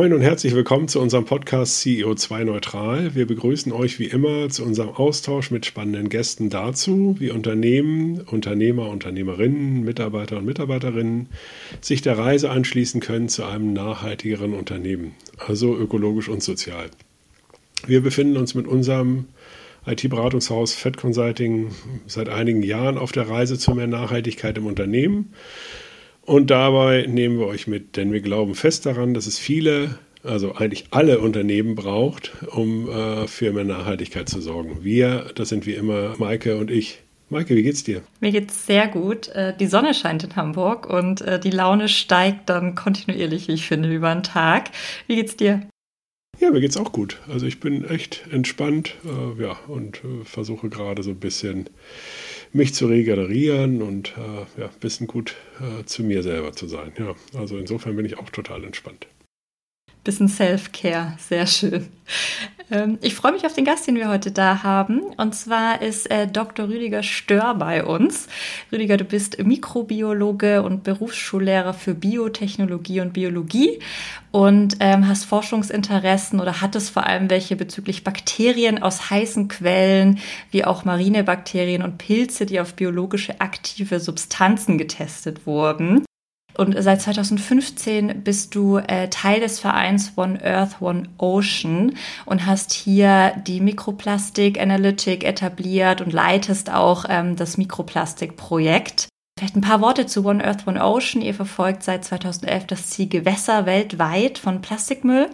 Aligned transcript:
Moin 0.00 0.14
und 0.14 0.22
herzlich 0.22 0.54
willkommen 0.54 0.88
zu 0.88 0.98
unserem 0.98 1.26
Podcast 1.26 1.82
CEO2 1.82 2.44
Neutral. 2.44 3.14
Wir 3.14 3.26
begrüßen 3.26 3.70
euch 3.70 3.98
wie 3.98 4.06
immer 4.06 4.48
zu 4.48 4.64
unserem 4.64 4.88
Austausch 4.88 5.50
mit 5.50 5.66
spannenden 5.66 6.08
Gästen 6.08 6.48
dazu, 6.48 7.16
wie 7.18 7.30
Unternehmen, 7.30 8.22
Unternehmer, 8.22 8.88
Unternehmerinnen, 8.88 9.82
Mitarbeiter 9.84 10.38
und 10.38 10.46
Mitarbeiterinnen 10.46 11.28
sich 11.82 12.00
der 12.00 12.16
Reise 12.16 12.48
anschließen 12.48 13.02
können 13.02 13.28
zu 13.28 13.44
einem 13.44 13.74
nachhaltigeren 13.74 14.54
Unternehmen, 14.54 15.12
also 15.36 15.76
ökologisch 15.76 16.30
und 16.30 16.42
sozial. 16.42 16.86
Wir 17.86 18.00
befinden 18.00 18.38
uns 18.38 18.54
mit 18.54 18.66
unserem 18.66 19.26
IT-Beratungshaus 19.84 20.72
Fed 20.72 20.96
Consulting 20.96 21.72
seit 22.06 22.30
einigen 22.30 22.62
Jahren 22.62 22.96
auf 22.96 23.12
der 23.12 23.28
Reise 23.28 23.58
zu 23.58 23.74
mehr 23.74 23.86
Nachhaltigkeit 23.86 24.56
im 24.56 24.64
Unternehmen 24.64 25.34
und 26.30 26.52
dabei 26.52 27.06
nehmen 27.08 27.40
wir 27.40 27.46
euch 27.46 27.66
mit, 27.66 27.96
denn 27.96 28.12
wir 28.12 28.20
glauben 28.20 28.54
fest 28.54 28.86
daran, 28.86 29.14
dass 29.14 29.26
es 29.26 29.36
viele, 29.36 29.98
also 30.22 30.54
eigentlich 30.54 30.84
alle 30.92 31.18
Unternehmen 31.18 31.74
braucht, 31.74 32.30
um 32.52 32.88
äh, 32.88 33.26
für 33.26 33.52
mehr 33.52 33.64
Nachhaltigkeit 33.64 34.28
zu 34.28 34.40
sorgen. 34.40 34.84
Wir, 34.84 35.32
das 35.34 35.48
sind 35.48 35.66
wie 35.66 35.74
immer 35.74 36.14
Maike 36.18 36.56
und 36.56 36.70
ich. 36.70 37.00
Maike, 37.30 37.56
wie 37.56 37.64
geht's 37.64 37.82
dir? 37.82 38.02
Mir 38.20 38.30
geht's 38.30 38.64
sehr 38.64 38.86
gut. 38.86 39.26
Äh, 39.30 39.56
die 39.58 39.66
Sonne 39.66 39.92
scheint 39.92 40.22
in 40.22 40.36
Hamburg 40.36 40.88
und 40.88 41.20
äh, 41.20 41.40
die 41.40 41.50
Laune 41.50 41.88
steigt 41.88 42.48
dann 42.48 42.76
kontinuierlich, 42.76 43.48
wie 43.48 43.54
ich 43.54 43.66
finde, 43.66 43.92
über 43.92 44.14
den 44.14 44.22
Tag. 44.22 44.70
Wie 45.08 45.16
geht's 45.16 45.34
dir? 45.34 45.66
Ja, 46.38 46.52
mir 46.52 46.60
geht's 46.60 46.76
auch 46.76 46.92
gut. 46.92 47.18
Also 47.28 47.44
ich 47.44 47.58
bin 47.58 47.84
echt 47.84 48.22
entspannt, 48.30 48.94
äh, 49.04 49.42
ja, 49.42 49.58
und 49.66 49.96
äh, 50.04 50.24
versuche 50.24 50.68
gerade 50.68 51.02
so 51.02 51.10
ein 51.10 51.18
bisschen 51.18 51.68
mich 52.52 52.74
zu 52.74 52.86
regenerieren 52.86 53.82
und 53.82 54.14
äh, 54.16 54.60
ja, 54.60 54.66
ein 54.66 54.80
bisschen 54.80 55.06
gut 55.06 55.36
äh, 55.60 55.84
zu 55.84 56.02
mir 56.02 56.22
selber 56.22 56.52
zu 56.52 56.66
sein. 56.66 56.92
Ja, 56.98 57.14
also 57.38 57.58
insofern 57.58 57.96
bin 57.96 58.06
ich 58.06 58.18
auch 58.18 58.30
total 58.30 58.64
entspannt. 58.64 59.06
Bisschen 60.04 60.28
Self-Care, 60.28 61.14
sehr 61.18 61.46
schön. 61.46 61.88
Ähm, 62.70 62.98
ich 63.02 63.14
freue 63.14 63.32
mich 63.32 63.44
auf 63.44 63.52
den 63.52 63.64
Gast, 63.64 63.86
den 63.86 63.96
wir 63.96 64.08
heute 64.08 64.30
da 64.30 64.62
haben. 64.62 65.00
Und 65.16 65.34
zwar 65.34 65.82
ist 65.82 66.10
äh, 66.10 66.26
Dr. 66.26 66.68
Rüdiger 66.68 67.02
Stör 67.02 67.54
bei 67.54 67.84
uns. 67.84 68.28
Rüdiger, 68.70 68.96
du 68.96 69.04
bist 69.04 69.42
Mikrobiologe 69.42 70.62
und 70.62 70.84
Berufsschullehrer 70.84 71.74
für 71.74 71.94
Biotechnologie 71.94 73.00
und 73.00 73.12
Biologie 73.12 73.80
und 74.30 74.76
ähm, 74.80 75.08
hast 75.08 75.24
Forschungsinteressen 75.24 76.40
oder 76.40 76.60
hattest 76.60 76.90
vor 76.90 77.06
allem 77.06 77.28
welche 77.28 77.56
bezüglich 77.56 78.04
Bakterien 78.04 78.80
aus 78.82 79.10
heißen 79.10 79.48
Quellen, 79.48 80.20
wie 80.50 80.64
auch 80.64 80.84
Marinebakterien 80.84 81.82
und 81.82 81.98
Pilze, 81.98 82.46
die 82.46 82.60
auf 82.60 82.74
biologische 82.74 83.40
aktive 83.40 83.98
Substanzen 83.98 84.78
getestet 84.78 85.46
wurden. 85.46 86.04
Und 86.60 86.76
seit 86.78 87.00
2015 87.00 88.22
bist 88.22 88.54
du 88.54 88.76
äh, 88.76 89.08
Teil 89.08 89.40
des 89.40 89.60
Vereins 89.60 90.12
One 90.16 90.44
Earth, 90.44 90.82
One 90.82 91.04
Ocean 91.16 91.96
und 92.26 92.44
hast 92.44 92.74
hier 92.74 93.32
die 93.46 93.62
Mikroplastik 93.62 94.60
Analytic 94.60 95.24
etabliert 95.24 96.02
und 96.02 96.12
leitest 96.12 96.70
auch 96.70 97.06
ähm, 97.08 97.34
das 97.34 97.56
Mikroplastik-Projekt. 97.56 99.08
Vielleicht 99.38 99.56
ein 99.56 99.62
paar 99.62 99.80
Worte 99.80 100.04
zu 100.04 100.22
One 100.26 100.44
Earth, 100.44 100.66
One 100.66 100.84
Ocean. 100.84 101.22
Ihr 101.22 101.32
verfolgt 101.32 101.82
seit 101.82 102.04
2011 102.04 102.66
das 102.66 102.90
Ziel, 102.90 103.08
Gewässer 103.08 103.64
weltweit 103.64 104.36
von 104.36 104.60
Plastikmüll, 104.60 105.30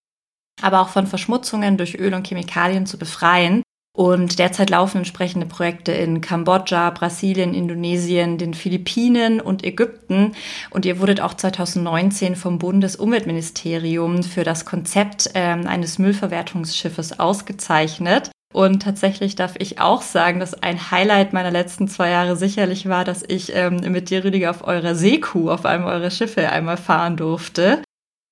aber 0.63 0.81
auch 0.81 0.91
von 0.91 1.09
Verschmutzungen 1.09 1.77
durch 1.77 1.99
Öl 1.99 2.15
und 2.15 2.29
Chemikalien 2.29 2.87
zu 2.87 2.99
befreien. 2.99 3.65
Und 3.97 4.39
derzeit 4.39 4.69
laufen 4.69 4.99
entsprechende 4.99 5.47
Projekte 5.47 5.91
in 5.91 6.21
Kambodscha, 6.21 6.91
Brasilien, 6.91 7.55
Indonesien, 7.55 8.37
den 8.37 8.53
Philippinen 8.53 9.41
und 9.41 9.65
Ägypten. 9.65 10.33
Und 10.69 10.85
ihr 10.85 11.01
wurdet 11.01 11.23
auch 11.23 11.33
2019 11.33 12.37
vom 12.37 12.59
Bundesumweltministerium 12.59 14.23
für 14.23 14.45
das 14.45 14.67
Konzept 14.67 15.31
äh, 15.33 15.39
eines 15.39 15.99
Müllverwertungsschiffes 15.99 17.19
ausgezeichnet. 17.19 18.31
Und 18.53 18.83
tatsächlich 18.83 19.35
darf 19.35 19.55
ich 19.59 19.81
auch 19.81 20.03
sagen, 20.03 20.41
dass 20.41 20.53
ein 20.63 20.91
Highlight 20.91 21.33
meiner 21.33 21.51
letzten 21.51 21.89
zwei 21.89 22.11
Jahre 22.11 22.37
sicherlich 22.37 22.91
war, 22.91 23.07
dass 23.07 23.25
ich 23.27 23.57
ähm, 23.57 23.77
mit 23.77 24.11
dir, 24.11 24.25
Rüdiger, 24.25 24.51
auf 24.51 24.67
eurer 24.67 24.95
Seekuh, 24.95 25.49
auf 25.51 25.65
einem 25.65 25.85
eurer 25.85 26.11
Schiffe 26.11 26.51
einmal 26.51 26.77
fahren 26.77 27.17
durfte. 27.17 27.83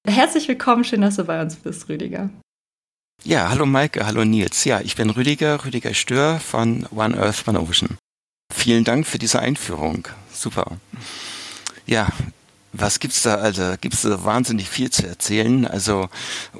Herzlich 0.06 0.47
willkommen, 0.47 0.84
schön, 0.84 1.00
dass 1.00 1.16
du 1.16 1.24
bei 1.24 1.41
uns 1.41 1.56
bist, 1.56 1.88
Rüdiger. 1.88 2.28
Ja, 3.22 3.48
hallo 3.48 3.64
Maike, 3.64 4.04
hallo 4.04 4.25
Nils. 4.25 4.64
Ja, 4.64 4.80
ich 4.80 4.97
bin 4.97 5.08
Rüdiger, 5.08 5.64
Rüdiger 5.64 5.94
Stör 5.94 6.41
von 6.41 6.86
One 6.91 7.16
Earth, 7.16 7.48
One 7.48 7.60
Ocean. 7.60 7.97
Vielen 8.52 8.84
Dank 8.84 9.06
für 9.06 9.19
diese 9.19 9.41
Einführung. 9.41 10.08
Super. 10.30 10.78
Ja, 11.86 12.08
was 12.74 13.00
gibt's 13.00 13.22
da? 13.22 13.36
Also 13.36 13.76
gibt's 13.80 14.03
da 14.03 14.24
wahnsinnig 14.24 14.69
viel 14.69 14.91
zu 14.91 15.06
erzählen. 15.06 15.66
Also 15.66 16.10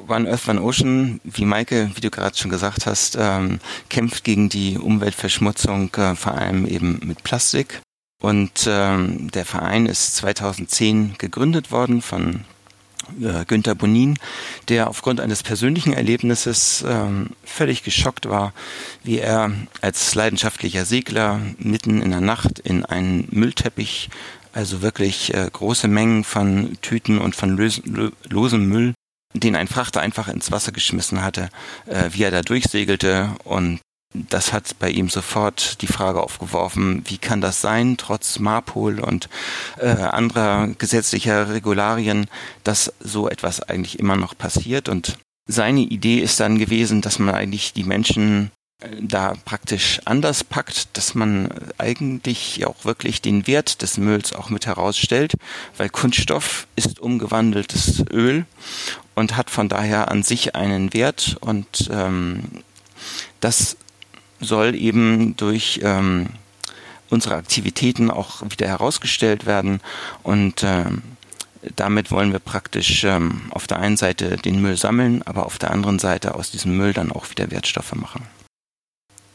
One 0.09 0.27
Earth, 0.31 0.49
One 0.49 0.63
Ocean, 0.63 1.21
wie 1.25 1.45
Maike, 1.45 1.91
wie 1.97 2.01
du 2.01 2.11
gerade 2.11 2.37
schon 2.37 2.51
gesagt 2.51 2.87
hast, 2.87 3.17
ähm, 3.21 3.61
kämpft 3.91 4.25
gegen 4.25 4.49
die 4.49 4.79
Umweltverschmutzung, 4.79 5.95
äh, 5.97 6.15
vor 6.15 6.33
allem 6.33 6.65
eben 6.67 7.01
mit 7.05 7.25
Plastik. 7.25 7.83
Und 8.23 8.67
ähm, 8.67 9.31
der 9.33 9.45
Verein 9.45 9.85
ist 9.85 10.17
2010 10.17 11.17
gegründet 11.19 11.71
worden 11.71 12.01
von 12.01 12.45
äh, 13.21 13.45
Günther 13.47 13.75
Bonin, 13.75 14.19
der 14.69 14.89
aufgrund 14.89 15.21
eines 15.21 15.43
persönlichen 15.43 15.93
Erlebnisses 15.93 16.85
ähm, 16.87 17.31
völlig 17.45 17.83
geschockt 17.83 18.29
war, 18.29 18.53
wie 19.03 19.19
er 19.19 19.53
als 19.81 20.15
leidenschaftlicher 20.15 20.85
Segler 20.85 21.41
mitten 21.59 22.03
in 22.03 22.11
der 22.11 22.21
Nacht 22.21 22.59
in 22.59 22.85
einen 22.85 23.29
Müllteppich, 23.31 24.11
also 24.53 24.83
wirklich 24.83 25.35
äh, 25.35 25.49
große 25.53 25.89
Mengen 25.89 26.25
von 26.25 26.79
Tüten 26.81 27.19
und 27.19 27.35
von 27.35 27.57
losem 28.29 28.67
Müll, 28.69 28.95
den 29.35 29.57
ein 29.57 29.69
Frachter 29.69 30.01
einfach 30.01 30.29
ins 30.29 30.53
Wasser 30.53 30.73
geschmissen 30.73 31.23
hatte, 31.23 31.49
äh, 31.87 32.11
wie 32.13 32.23
er 32.23 32.31
da 32.31 32.43
durchsegelte 32.43 33.31
und 33.45 33.81
das 34.15 34.53
hat 34.53 34.79
bei 34.79 34.91
ihm 34.91 35.09
sofort 35.09 35.83
die 35.83 35.89
Frage 35.89 36.23
aufgeworfen, 36.23 37.03
wie 37.07 37.19
kann 37.19 37.41
das 37.41 37.61
sein, 37.61 37.97
trotz 37.97 38.39
Marpol 38.39 39.01
und 39.01 39.29
äh, 39.79 39.89
anderer 39.89 40.69
gesetzlicher 40.79 41.51
Regularien, 41.51 42.27
dass 42.63 42.93
so 43.01 43.29
etwas 43.29 43.61
eigentlich 43.61 43.99
immer 43.99 44.17
noch 44.17 44.39
passiert. 44.39 44.89
Und 44.89 45.19
seine 45.47 45.81
Idee 45.81 46.21
ist 46.21 46.39
dann 46.39 46.59
gewesen, 46.59 47.01
dass 47.01 47.19
man 47.19 47.35
eigentlich 47.35 47.73
die 47.73 47.83
Menschen 47.83 48.53
äh, 48.81 48.89
da 49.01 49.35
praktisch 49.45 50.01
anders 50.05 50.45
packt, 50.45 50.97
dass 50.97 51.17
man 51.17 51.49
eigentlich 51.79 52.65
auch 52.67 52.85
wirklich 52.85 53.21
den 53.21 53.49
Wert 53.49 53.83
des 53.83 53.99
Mülls 53.99 54.33
auch 54.33 54.49
mit 54.49 54.67
herausstellt, 54.67 55.33
weil 55.77 55.91
Kunststoff 55.91 56.69
ist 56.77 57.01
umgewandeltes 57.01 58.05
Öl 58.13 58.47
und 59.17 59.37
hat 59.37 59.51
von 59.51 59.69
daher 59.69 60.09
an 60.09 60.23
sich 60.23 60.55
einen 60.55 60.95
Wert 60.95 61.37
und 61.41 61.89
ähm, 61.91 62.63
das 63.41 63.77
soll 64.45 64.75
eben 64.75 65.37
durch 65.37 65.81
ähm, 65.83 66.29
unsere 67.11 67.37
Aktivitäten 67.37 68.11
auch 68.11 68.43
wieder 68.43 68.69
herausgestellt 68.69 69.47
werden 69.47 69.81
und 70.23 70.63
ähm, 70.63 71.03
damit 71.77 72.11
wollen 72.11 72.33
wir 72.33 72.39
praktisch 72.39 73.05
ähm, 73.05 73.43
auf 73.51 73.67
der 73.67 73.79
einen 73.79 73.97
Seite 73.97 74.37
den 74.37 74.61
Müll 74.61 74.77
sammeln, 74.77 75.23
aber 75.23 75.47
auf 75.47 75.59
der 75.59 75.71
anderen 75.71 75.99
Seite 75.99 76.35
aus 76.35 76.51
diesem 76.51 76.77
Müll 76.77 76.93
dann 76.93 77.11
auch 77.11 77.31
wieder 77.31 77.51
Wertstoffe 77.51 77.95
machen. 77.95 78.23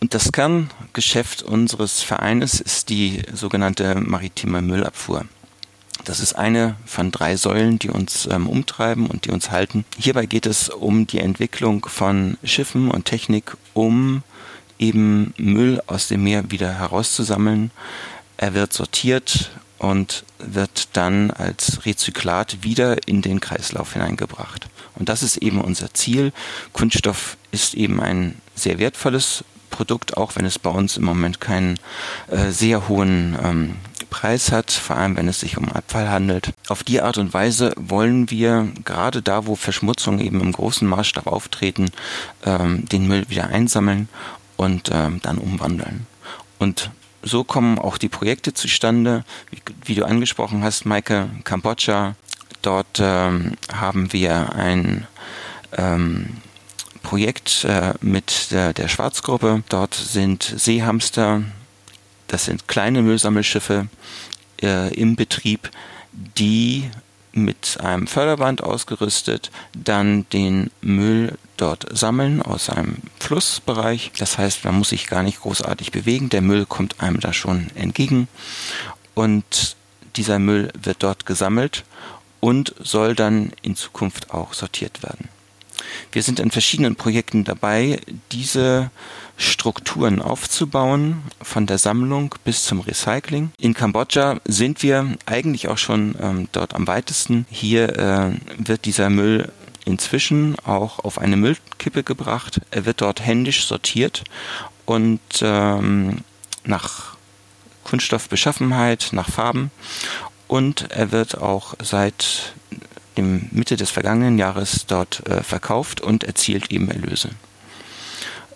Und 0.01 0.13
das 0.13 0.31
Kerngeschäft 0.31 1.43
unseres 1.43 2.03
Vereines 2.03 2.61
ist 2.61 2.89
die 2.89 3.23
sogenannte 3.33 3.95
maritime 3.95 4.61
Müllabfuhr. 4.61 5.25
Das 6.05 6.21
ist 6.21 6.33
eine 6.33 6.75
von 6.85 7.11
drei 7.11 7.35
Säulen, 7.35 7.77
die 7.79 7.89
uns 7.89 8.25
ähm, 8.31 8.47
umtreiben 8.47 9.07
und 9.07 9.25
die 9.25 9.31
uns 9.31 9.51
halten. 9.51 9.83
Hierbei 9.97 10.25
geht 10.25 10.45
es 10.45 10.69
um 10.69 11.05
die 11.05 11.19
Entwicklung 11.19 11.85
von 11.85 12.37
Schiffen 12.43 12.89
und 12.89 13.05
Technik, 13.05 13.57
um 13.73 14.23
eben 14.79 15.33
Müll 15.37 15.81
aus 15.87 16.07
dem 16.07 16.23
Meer 16.23 16.49
wieder 16.51 16.73
herauszusammeln. 16.73 17.71
Er 18.37 18.53
wird 18.53 18.73
sortiert 18.73 19.51
und 19.77 20.23
wird 20.39 20.89
dann 20.93 21.31
als 21.31 21.85
Rezyklat 21.85 22.63
wieder 22.63 23.07
in 23.07 23.21
den 23.21 23.39
Kreislauf 23.39 23.93
hineingebracht. 23.93 24.67
Und 24.95 25.09
das 25.09 25.23
ist 25.23 25.37
eben 25.37 25.61
unser 25.61 25.93
Ziel. 25.93 26.33
Kunststoff 26.73 27.37
ist 27.51 27.73
eben 27.73 28.01
ein 28.01 28.35
sehr 28.55 28.79
wertvolles 28.79 29.43
Produkt, 29.69 30.17
auch 30.17 30.35
wenn 30.35 30.45
es 30.45 30.59
bei 30.59 30.69
uns 30.69 30.97
im 30.97 31.05
Moment 31.05 31.39
keinen 31.39 31.79
äh, 32.27 32.49
sehr 32.49 32.87
hohen 32.89 33.37
ähm, 33.41 33.75
Preis 34.09 34.51
hat, 34.51 34.71
vor 34.71 34.95
allem 34.95 35.15
wenn 35.15 35.27
es 35.27 35.39
sich 35.39 35.57
um 35.57 35.69
Abfall 35.69 36.09
handelt. 36.09 36.51
Auf 36.67 36.83
die 36.83 37.01
Art 37.01 37.17
und 37.17 37.33
Weise 37.33 37.73
wollen 37.77 38.29
wir 38.31 38.67
gerade 38.83 39.21
da, 39.21 39.45
wo 39.45 39.55
Verschmutzungen 39.55 40.19
eben 40.19 40.41
im 40.41 40.51
großen 40.51 40.87
Maßstab 40.87 41.27
auftreten, 41.27 41.91
ähm, 42.43 42.85
den 42.89 43.07
Müll 43.07 43.29
wieder 43.29 43.47
einsammeln 43.47 44.09
und 44.59 44.89
ähm, 44.91 45.21
dann 45.21 45.37
umwandeln. 45.37 46.05
Und 46.57 46.91
so 47.23 47.45
kommen 47.45 47.79
auch 47.79 47.97
die 47.97 48.09
Projekte 48.09 48.53
zustande, 48.53 49.23
wie, 49.51 49.61
wie 49.85 49.95
du 49.95 50.03
angesprochen 50.03 50.63
hast, 50.63 50.85
Maike, 50.85 51.29
Kambodscha. 51.45 52.15
Dort 52.61 52.99
ähm, 52.99 53.53
haben 53.71 54.11
wir 54.11 54.53
ein 54.53 55.07
ähm, 55.77 56.41
Projekt 57.03 57.63
äh, 57.63 57.93
mit 58.01 58.51
der, 58.51 58.73
der 58.73 58.89
Schwarzgruppe. 58.89 59.63
Dort 59.69 59.93
sind 59.93 60.43
Seehamster, 60.43 61.43
das 62.27 62.43
sind 62.43 62.67
kleine 62.67 63.01
Müllsammelschiffe 63.01 63.87
äh, 64.61 64.93
im 64.93 65.15
Betrieb, 65.15 65.71
die 66.11 66.91
mit 67.31 67.77
einem 67.81 68.07
Förderband 68.07 68.61
ausgerüstet, 68.61 69.51
dann 69.73 70.27
den 70.33 70.69
Müll 70.81 71.37
dort 71.61 71.85
sammeln 71.97 72.41
aus 72.41 72.69
einem 72.69 72.97
Flussbereich. 73.19 74.11
Das 74.17 74.37
heißt, 74.37 74.65
man 74.65 74.75
muss 74.75 74.89
sich 74.89 75.07
gar 75.07 75.23
nicht 75.23 75.41
großartig 75.41 75.91
bewegen. 75.91 76.29
Der 76.29 76.41
Müll 76.41 76.65
kommt 76.65 77.01
einem 77.01 77.19
da 77.19 77.33
schon 77.33 77.67
entgegen. 77.75 78.27
Und 79.13 79.75
dieser 80.15 80.39
Müll 80.39 80.71
wird 80.81 81.03
dort 81.03 81.25
gesammelt 81.25 81.83
und 82.39 82.73
soll 82.79 83.15
dann 83.15 83.51
in 83.61 83.75
Zukunft 83.75 84.31
auch 84.31 84.53
sortiert 84.53 85.03
werden. 85.03 85.29
Wir 86.11 86.23
sind 86.23 86.39
in 86.39 86.51
verschiedenen 86.51 86.95
Projekten 86.95 87.43
dabei, 87.43 87.99
diese 88.31 88.91
Strukturen 89.37 90.21
aufzubauen, 90.21 91.23
von 91.41 91.65
der 91.65 91.77
Sammlung 91.77 92.35
bis 92.43 92.63
zum 92.63 92.81
Recycling. 92.81 93.51
In 93.57 93.73
Kambodscha 93.73 94.39
sind 94.45 94.83
wir 94.83 95.15
eigentlich 95.25 95.67
auch 95.67 95.77
schon 95.77 96.15
ähm, 96.21 96.49
dort 96.51 96.73
am 96.73 96.87
weitesten. 96.87 97.45
Hier 97.49 97.97
äh, 97.97 98.31
wird 98.57 98.85
dieser 98.85 99.09
Müll 99.09 99.51
inzwischen 99.89 100.57
auch 100.59 100.99
auf 100.99 101.17
eine 101.17 101.37
Müllkippe 101.37 102.03
gebracht. 102.03 102.61
Er 102.71 102.85
wird 102.85 103.01
dort 103.01 103.25
händisch 103.25 103.65
sortiert 103.65 104.23
und 104.85 105.19
ähm, 105.41 106.19
nach 106.63 107.17
Kunststoffbeschaffenheit, 107.83 109.09
nach 109.11 109.29
Farben 109.29 109.71
und 110.47 110.91
er 110.91 111.11
wird 111.11 111.37
auch 111.37 111.75
seit 111.81 112.53
dem 113.17 113.49
Mitte 113.51 113.75
des 113.75 113.89
vergangenen 113.91 114.37
Jahres 114.37 114.85
dort 114.87 115.27
äh, 115.27 115.43
verkauft 115.43 116.01
und 116.01 116.23
erzielt 116.23 116.71
eben 116.71 116.89
Erlöse. 116.89 117.29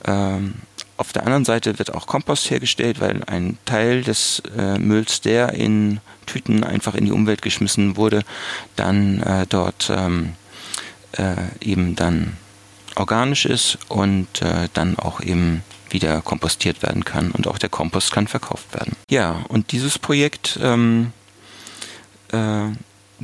Ähm, 0.06 0.56
auf 0.96 1.12
der 1.12 1.24
anderen 1.24 1.44
Seite 1.44 1.80
wird 1.80 1.94
auch 1.94 2.08
Kompost 2.08 2.50
hergestellt, 2.50 3.02
weil 3.02 3.24
ein 3.26 3.58
Teil 3.66 4.04
des 4.04 4.42
äh, 4.58 4.78
Mülls, 4.78 5.22
der 5.22 5.54
in 5.54 6.00
Tüten 6.26 6.64
einfach 6.64 6.96
in 6.96 7.06
die 7.06 7.12
Umwelt 7.12 7.42
geschmissen 7.42 7.98
wurde, 7.98 8.24
dann 8.76 9.22
äh, 9.22 9.46
dort 9.48 9.92
ähm, 9.94 10.34
äh, 11.14 11.36
eben 11.62 11.96
dann 11.96 12.38
organisch 12.96 13.46
ist 13.46 13.78
und 13.90 14.42
äh, 14.42 14.70
dann 14.74 14.98
auch 14.98 15.22
eben 15.22 15.64
wieder 15.90 16.22
kompostiert 16.22 16.82
werden 16.82 17.06
kann 17.06 17.32
und 17.32 17.48
auch 17.48 17.58
der 17.58 17.70
Kompost 17.70 18.12
kann 18.12 18.28
verkauft 18.28 18.74
werden. 18.74 18.96
Ja, 19.10 19.44
und 19.48 19.72
dieses 19.72 20.00
Projekt 20.00 20.60
ähm, 20.62 21.14
äh, 22.32 22.70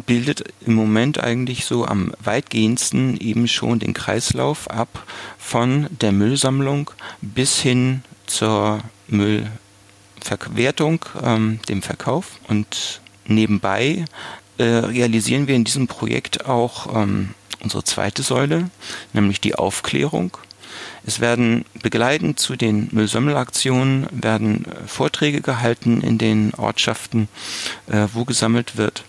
bildet 0.05 0.43
im 0.65 0.75
Moment 0.75 1.21
eigentlich 1.21 1.65
so 1.65 1.85
am 1.85 2.13
weitgehendsten 2.23 3.19
eben 3.19 3.47
schon 3.47 3.79
den 3.79 3.93
Kreislauf 3.93 4.69
ab 4.69 5.05
von 5.37 5.87
der 5.89 6.11
Müllsammlung 6.11 6.91
bis 7.21 7.59
hin 7.59 8.03
zur 8.27 8.81
Müllverwertung, 9.07 11.05
ähm, 11.23 11.59
dem 11.67 11.81
Verkauf. 11.81 12.39
Und 12.47 13.01
nebenbei 13.25 14.05
äh, 14.57 14.63
realisieren 14.63 15.47
wir 15.47 15.55
in 15.55 15.63
diesem 15.63 15.87
Projekt 15.87 16.45
auch 16.45 16.95
ähm, 16.95 17.33
unsere 17.61 17.83
zweite 17.83 18.23
Säule, 18.23 18.69
nämlich 19.13 19.41
die 19.41 19.55
Aufklärung. 19.55 20.37
Es 21.05 21.19
werden 21.19 21.65
begleitend 21.81 22.39
zu 22.39 22.55
den 22.55 22.89
Müllsammelaktionen 22.91 24.07
werden 24.11 24.65
äh, 24.65 24.87
Vorträge 24.87 25.41
gehalten 25.41 26.01
in 26.01 26.17
den 26.17 26.53
Ortschaften, 26.55 27.27
äh, 27.87 28.07
wo 28.13 28.25
gesammelt 28.25 28.77
wird. 28.77 29.03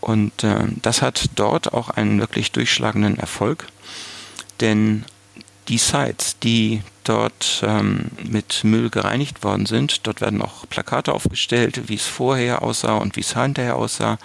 Und 0.00 0.44
äh, 0.44 0.64
das 0.82 1.02
hat 1.02 1.30
dort 1.34 1.72
auch 1.72 1.90
einen 1.90 2.20
wirklich 2.20 2.52
durchschlagenden 2.52 3.18
Erfolg, 3.18 3.66
denn 4.60 5.04
die 5.68 5.78
Sites, 5.78 6.38
die 6.38 6.82
dort 7.04 7.62
ähm, 7.62 8.06
mit 8.22 8.64
Müll 8.64 8.90
gereinigt 8.90 9.42
worden 9.42 9.66
sind, 9.66 10.06
dort 10.06 10.20
werden 10.20 10.42
auch 10.42 10.68
Plakate 10.68 11.12
aufgestellt, 11.12 11.88
wie 11.88 11.94
es 11.94 12.06
vorher 12.06 12.62
aussah 12.62 12.96
und 12.96 13.16
wie 13.16 13.20
es 13.20 13.34
hinterher 13.34 13.76
aussah, 13.76 14.18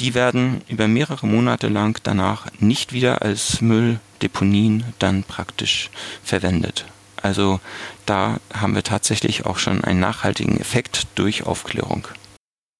die 0.00 0.14
werden 0.14 0.62
über 0.68 0.88
mehrere 0.88 1.26
Monate 1.26 1.68
lang 1.68 2.00
danach 2.02 2.46
nicht 2.58 2.92
wieder 2.92 3.22
als 3.22 3.60
Mülldeponien 3.60 4.84
dann 4.98 5.22
praktisch 5.22 5.90
verwendet. 6.24 6.84
Also 7.20 7.60
da 8.06 8.38
haben 8.54 8.74
wir 8.74 8.84
tatsächlich 8.84 9.46
auch 9.46 9.58
schon 9.58 9.82
einen 9.82 10.00
nachhaltigen 10.00 10.60
Effekt 10.60 11.06
durch 11.16 11.44
Aufklärung. 11.44 12.06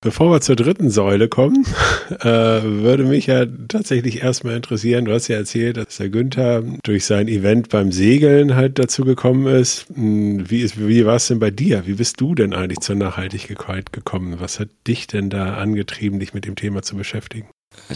Bevor 0.00 0.30
wir 0.30 0.40
zur 0.40 0.54
dritten 0.54 0.90
Säule 0.90 1.28
kommen, 1.28 1.66
äh, 2.20 2.24
würde 2.24 3.02
mich 3.02 3.26
ja 3.26 3.46
tatsächlich 3.66 4.22
erstmal 4.22 4.54
interessieren, 4.54 5.06
du 5.06 5.12
hast 5.12 5.26
ja 5.26 5.36
erzählt, 5.36 5.76
dass 5.76 5.96
der 5.96 6.08
Günther 6.08 6.62
durch 6.84 7.04
sein 7.04 7.26
Event 7.26 7.68
beim 7.68 7.90
Segeln 7.90 8.54
halt 8.54 8.78
dazu 8.78 9.04
gekommen 9.04 9.46
ist. 9.48 9.86
Hm, 9.92 10.48
wie, 10.48 10.60
ist, 10.60 10.78
wie 10.78 11.04
war 11.04 11.16
es 11.16 11.26
denn 11.26 11.40
bei 11.40 11.50
dir? 11.50 11.84
Wie 11.86 11.94
bist 11.94 12.20
du 12.20 12.36
denn 12.36 12.54
eigentlich 12.54 12.78
zur 12.78 12.94
Nachhaltigkeit 12.94 13.92
gekommen? 13.92 14.36
Was 14.38 14.60
hat 14.60 14.68
dich 14.86 15.08
denn 15.08 15.30
da 15.30 15.54
angetrieben, 15.54 16.20
dich 16.20 16.32
mit 16.32 16.44
dem 16.44 16.54
Thema 16.54 16.82
zu 16.82 16.94
beschäftigen? 16.94 17.48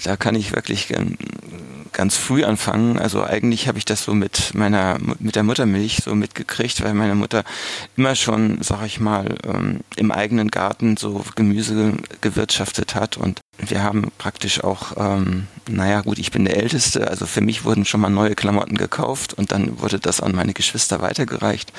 Da 0.02 0.16
kann 0.16 0.34
ich 0.34 0.54
wirklich 0.54 0.92
ganz 1.92 2.16
früh 2.16 2.44
anfangen. 2.44 2.98
Also 2.98 3.22
eigentlich 3.24 3.68
habe 3.68 3.78
ich 3.78 3.84
das 3.84 4.04
so 4.04 4.14
mit 4.14 4.54
meiner 4.54 4.98
mit 5.18 5.36
der 5.36 5.42
Muttermilch 5.42 5.98
so 6.04 6.14
mitgekriegt, 6.14 6.82
weil 6.82 6.94
meine 6.94 7.14
Mutter 7.14 7.44
immer 7.96 8.14
schon, 8.14 8.62
sag 8.62 8.84
ich 8.84 9.00
mal, 9.00 9.36
ähm, 9.44 9.80
im 9.96 10.10
eigenen 10.10 10.50
Garten 10.50 10.96
so 10.96 11.24
Gemüse 11.34 11.94
gewirtschaftet 12.20 12.94
hat 12.94 13.16
und 13.16 13.40
wir 13.58 13.82
haben 13.82 14.10
praktisch 14.18 14.64
auch, 14.64 14.92
ähm, 14.96 15.46
naja 15.68 16.00
gut, 16.00 16.18
ich 16.18 16.32
bin 16.32 16.44
der 16.44 16.56
Älteste, 16.56 17.08
also 17.08 17.26
für 17.26 17.40
mich 17.40 17.64
wurden 17.64 17.84
schon 17.84 18.00
mal 18.00 18.10
neue 18.10 18.34
Klamotten 18.34 18.76
gekauft 18.76 19.34
und 19.34 19.52
dann 19.52 19.80
wurde 19.80 19.98
das 19.98 20.20
an 20.20 20.34
meine 20.34 20.54
Geschwister 20.54 21.00
weitergereicht. 21.00 21.72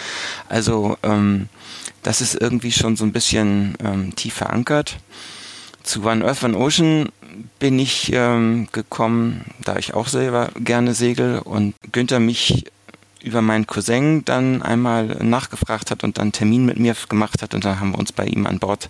Also 0.50 0.98
ähm, 1.04 1.50
das 2.04 2.22
ist 2.22 2.36
irgendwie 2.40 2.72
schon 2.72 2.96
so 2.96 3.04
ein 3.04 3.12
bisschen 3.12 3.76
ähm, 3.84 4.16
tief 4.16 4.36
verankert. 4.36 4.98
Zu 5.84 6.04
One 6.06 6.26
Earth 6.26 6.44
One 6.44 6.58
Ocean 6.58 7.10
bin 7.60 7.80
ich 7.80 8.12
ähm, 8.14 8.68
gekommen, 8.72 9.46
da 9.64 9.78
ich 9.78 9.94
auch 9.94 10.08
selber 10.08 10.50
gerne 10.60 10.94
segel 10.94 11.40
und 11.40 11.76
Günther 11.92 12.20
mich 12.20 12.66
über 13.24 13.42
meinen 13.42 13.66
Cousin 13.66 14.26
dann 14.26 14.62
einmal 14.62 15.06
nachgefragt 15.22 15.92
hat 15.92 16.04
und 16.04 16.18
dann 16.18 16.32
Termin 16.32 16.66
mit 16.66 16.78
mir 16.78 16.96
gemacht 17.08 17.42
hat 17.42 17.54
und 17.54 17.66
dann 17.66 17.80
haben 17.80 17.92
wir 17.92 18.00
uns 18.00 18.12
bei 18.12 18.26
ihm 18.26 18.46
an 18.46 18.60
Bord 18.60 18.90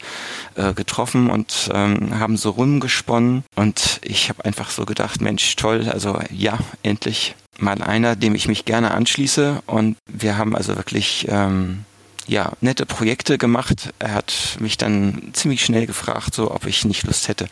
äh, 0.55 0.73
getroffen 0.73 1.29
und 1.29 1.69
ähm, 1.73 2.19
haben 2.19 2.35
so 2.35 2.49
rumgesponnen 2.51 3.43
und 3.55 3.99
ich 4.03 4.29
habe 4.29 4.43
einfach 4.43 4.71
so 4.71 4.85
gedacht, 4.85 5.21
Mensch, 5.21 5.55
toll, 5.55 5.87
also 5.89 6.19
ja, 6.31 6.57
endlich 6.81 7.35
mal 7.59 7.81
einer, 7.81 8.15
dem 8.15 8.33
ich 8.33 8.47
mich 8.47 8.65
gerne 8.65 8.91
anschließe 8.91 9.61
und 9.67 9.97
wir 10.07 10.37
haben 10.37 10.55
also 10.55 10.75
wirklich 10.75 11.27
ähm, 11.29 11.85
ja, 12.27 12.53
nette 12.61 12.85
Projekte 12.85 13.37
gemacht. 13.37 13.93
Er 13.99 14.13
hat 14.13 14.57
mich 14.59 14.77
dann 14.77 15.31
ziemlich 15.33 15.63
schnell 15.63 15.85
gefragt, 15.85 16.33
so 16.33 16.51
ob 16.51 16.65
ich 16.65 16.85
nicht 16.85 17.03
Lust 17.03 17.27
hätte, 17.27 17.47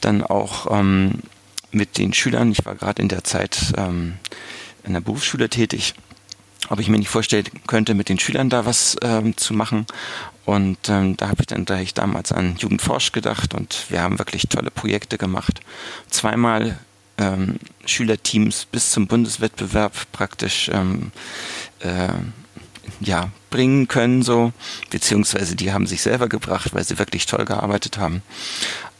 dann 0.00 0.22
auch 0.22 0.66
ähm, 0.70 1.20
mit 1.72 1.98
den 1.98 2.12
Schülern, 2.12 2.52
ich 2.52 2.64
war 2.64 2.74
gerade 2.74 3.00
in 3.00 3.08
der 3.08 3.24
Zeit 3.24 3.72
ähm, 3.76 4.14
in 4.84 4.92
der 4.92 5.00
Berufsschule 5.00 5.48
tätig, 5.48 5.94
ob 6.68 6.80
ich 6.80 6.88
mir 6.88 6.98
nicht 6.98 7.08
vorstellen 7.08 7.46
könnte, 7.66 7.94
mit 7.94 8.08
den 8.08 8.18
Schülern 8.18 8.50
da 8.50 8.66
was 8.66 8.96
ähm, 9.02 9.36
zu 9.36 9.54
machen. 9.54 9.86
Und 10.44 10.88
ähm, 10.88 11.16
da 11.16 11.28
habe 11.28 11.42
ich 11.42 11.46
dann 11.46 11.64
gleich 11.64 11.94
damals 11.94 12.32
an 12.32 12.56
Jugendforsch 12.56 13.12
gedacht 13.12 13.54
und 13.54 13.86
wir 13.88 14.02
haben 14.02 14.18
wirklich 14.18 14.48
tolle 14.48 14.70
Projekte 14.70 15.18
gemacht. 15.18 15.60
Zweimal 16.08 16.78
ähm, 17.18 17.56
Schülerteams 17.84 18.64
bis 18.64 18.90
zum 18.90 19.06
Bundeswettbewerb 19.06 20.10
praktisch 20.12 20.70
ähm, 20.72 21.12
äh, 21.80 22.08
ja, 23.00 23.30
bringen 23.50 23.88
können, 23.88 24.22
so, 24.22 24.52
beziehungsweise 24.90 25.56
die 25.56 25.72
haben 25.72 25.86
sich 25.86 26.02
selber 26.02 26.28
gebracht, 26.28 26.72
weil 26.72 26.84
sie 26.84 26.98
wirklich 26.98 27.26
toll 27.26 27.44
gearbeitet 27.44 27.98
haben. 27.98 28.22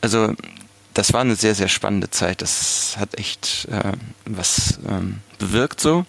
Also 0.00 0.35
das 0.95 1.12
war 1.12 1.21
eine 1.21 1.37
sehr, 1.37 1.54
sehr 1.54 1.69
spannende 1.69 2.11
Zeit. 2.11 2.42
Das 2.42 2.97
hat 2.99 3.19
echt 3.19 3.69
äh, 3.71 3.92
was 4.25 4.78
ähm, 4.88 5.19
bewirkt 5.38 5.80
so. 5.80 6.04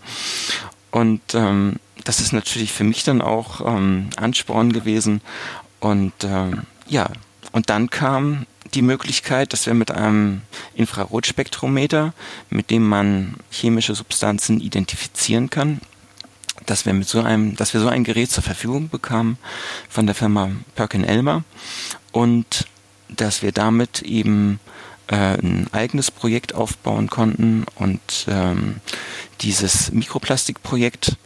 Und 0.90 1.22
ähm, 1.34 1.78
das 2.04 2.20
ist 2.20 2.34
natürlich 2.34 2.74
für 2.74 2.84
mich 2.84 3.04
dann 3.04 3.22
auch 3.22 3.62
ähm, 3.66 4.10
Ansporn 4.18 4.74
gewesen. 4.74 5.22
Und 5.80 6.14
ähm, 6.24 6.64
ja, 6.88 7.10
und 7.52 7.70
dann 7.70 7.90
kam 7.90 8.46
die 8.74 8.82
Möglichkeit, 8.82 9.54
dass 9.54 9.66
wir 9.66 9.74
mit 9.74 9.92
einem 9.92 10.42
Infrarotspektrometer, 10.76 12.14
mit 12.50 12.70
dem 12.70 12.88
man 12.88 13.36
chemische 13.50 13.96
Substanzen 13.96 14.62
identifizieren 14.62 15.50
kann, 15.50 15.82
dass 16.66 16.86
wir 16.86 16.94
mit 16.94 17.08
so 17.08 17.22
einem, 17.22 17.56
dass 17.56 17.74
wir 17.74 17.82
so 17.82 17.88
ein 17.88 18.04
Gerät 18.04 18.32
zur 18.32 18.44
Verfügung 18.44 18.90
bekamen 18.90 19.38
von 19.90 20.06
der 20.06 20.16
Firma 20.16 20.52
Perkin 20.76 21.04
Elmer 21.04 21.44
und 22.12 22.68
dass 23.10 23.42
wir 23.42 23.52
damit 23.52 24.02
eben 24.02 24.60
äh, 25.08 25.16
ein 25.16 25.68
eigenes 25.72 26.12
Projekt 26.12 26.56
aufbauen 26.56 27.10
konnten 27.10 27.66
und 27.76 28.26
ähm, 28.28 28.78
dieses 29.42 29.92
Mikroplastikprojekt 29.92 31.18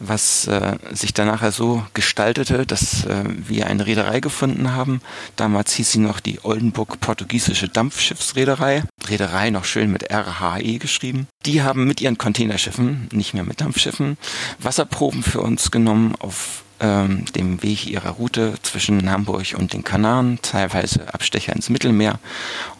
was 0.00 0.46
äh, 0.48 0.76
sich 0.92 1.14
dann 1.14 1.28
nachher 1.28 1.52
so 1.52 1.84
gestaltete, 1.94 2.66
dass 2.66 3.04
äh, 3.04 3.24
wir 3.26 3.66
eine 3.66 3.86
Reederei 3.86 4.20
gefunden 4.20 4.72
haben. 4.72 5.00
Damals 5.36 5.72
hieß 5.74 5.92
sie 5.92 5.98
noch 5.98 6.20
die 6.20 6.42
Oldenburg 6.42 6.98
Portugiesische 7.00 7.68
Dampfschiffsreederei. 7.68 8.82
Reederei 9.08 9.50
noch 9.50 9.64
schön 9.64 9.92
mit 9.92 10.10
RHE 10.10 10.78
geschrieben. 10.78 11.28
Die 11.46 11.62
haben 11.62 11.86
mit 11.86 12.00
ihren 12.00 12.18
Containerschiffen, 12.18 13.08
nicht 13.12 13.34
mehr 13.34 13.44
mit 13.44 13.60
Dampfschiffen, 13.60 14.16
Wasserproben 14.58 15.22
für 15.22 15.40
uns 15.40 15.70
genommen 15.70 16.14
auf 16.18 16.64
ähm, 16.80 17.26
dem 17.34 17.62
Weg 17.62 17.86
ihrer 17.86 18.10
Route 18.10 18.54
zwischen 18.62 19.10
Hamburg 19.10 19.54
und 19.56 19.74
den 19.74 19.84
Kanaren, 19.84 20.38
teilweise 20.40 21.12
Abstecher 21.12 21.54
ins 21.54 21.68
Mittelmeer. 21.68 22.18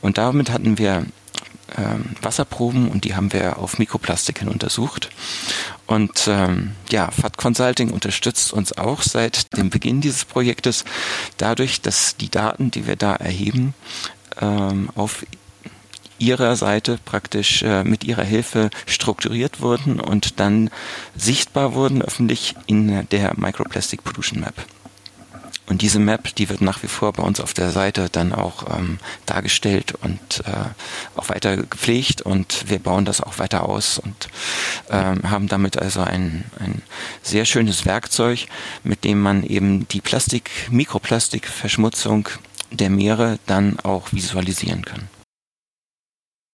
Und 0.00 0.18
damit 0.18 0.50
hatten 0.50 0.78
wir 0.78 1.04
ähm, 1.76 2.16
Wasserproben 2.22 2.88
und 2.88 3.04
die 3.04 3.14
haben 3.14 3.32
wir 3.32 3.58
auf 3.58 3.78
Mikroplastik 3.78 4.40
hin 4.40 4.48
untersucht. 4.48 5.10
Und 5.86 6.26
ähm, 6.28 6.72
ja, 6.90 7.10
FAT 7.10 7.36
Consulting 7.36 7.90
unterstützt 7.90 8.52
uns 8.52 8.76
auch 8.76 9.02
seit 9.02 9.56
dem 9.56 9.70
Beginn 9.70 10.00
dieses 10.00 10.24
Projektes 10.24 10.84
dadurch, 11.36 11.80
dass 11.80 12.16
die 12.16 12.30
Daten, 12.30 12.70
die 12.70 12.86
wir 12.86 12.96
da 12.96 13.14
erheben, 13.14 13.74
ähm, 14.40 14.90
auf 14.94 15.24
ihrer 16.20 16.54
Seite 16.54 16.98
praktisch 17.04 17.62
äh, 17.62 17.82
mit 17.82 18.04
ihrer 18.04 18.24
Hilfe 18.24 18.70
strukturiert 18.86 19.60
wurden 19.60 20.00
und 20.00 20.38
dann 20.38 20.70
sichtbar 21.16 21.74
wurden 21.74 22.02
öffentlich 22.02 22.54
in 22.66 23.08
der 23.08 23.32
Microplastic 23.36 24.04
Pollution 24.04 24.40
Map. 24.40 24.54
Und 25.70 25.82
diese 25.82 26.00
Map, 26.00 26.34
die 26.34 26.48
wird 26.48 26.60
nach 26.62 26.82
wie 26.82 26.88
vor 26.88 27.12
bei 27.12 27.22
uns 27.22 27.38
auf 27.38 27.54
der 27.54 27.70
Seite 27.70 28.08
dann 28.10 28.32
auch 28.32 28.76
ähm, 28.76 28.98
dargestellt 29.24 29.94
und 30.02 30.42
äh, 30.44 30.50
auch 31.14 31.28
weiter 31.28 31.56
gepflegt 31.56 32.22
und 32.22 32.68
wir 32.68 32.80
bauen 32.80 33.04
das 33.04 33.20
auch 33.20 33.38
weiter 33.38 33.68
aus 33.68 34.00
und 34.00 34.28
ähm, 34.90 35.30
haben 35.30 35.46
damit 35.46 35.78
also 35.78 36.00
ein, 36.00 36.44
ein 36.58 36.82
sehr 37.22 37.44
schönes 37.44 37.86
Werkzeug, 37.86 38.48
mit 38.82 39.04
dem 39.04 39.20
man 39.20 39.44
eben 39.44 39.86
die 39.86 40.00
Plastik, 40.00 40.50
Mikroplastikverschmutzung 40.70 42.28
der 42.72 42.90
Meere 42.90 43.38
dann 43.46 43.78
auch 43.78 44.12
visualisieren 44.12 44.84
kann. 44.84 45.08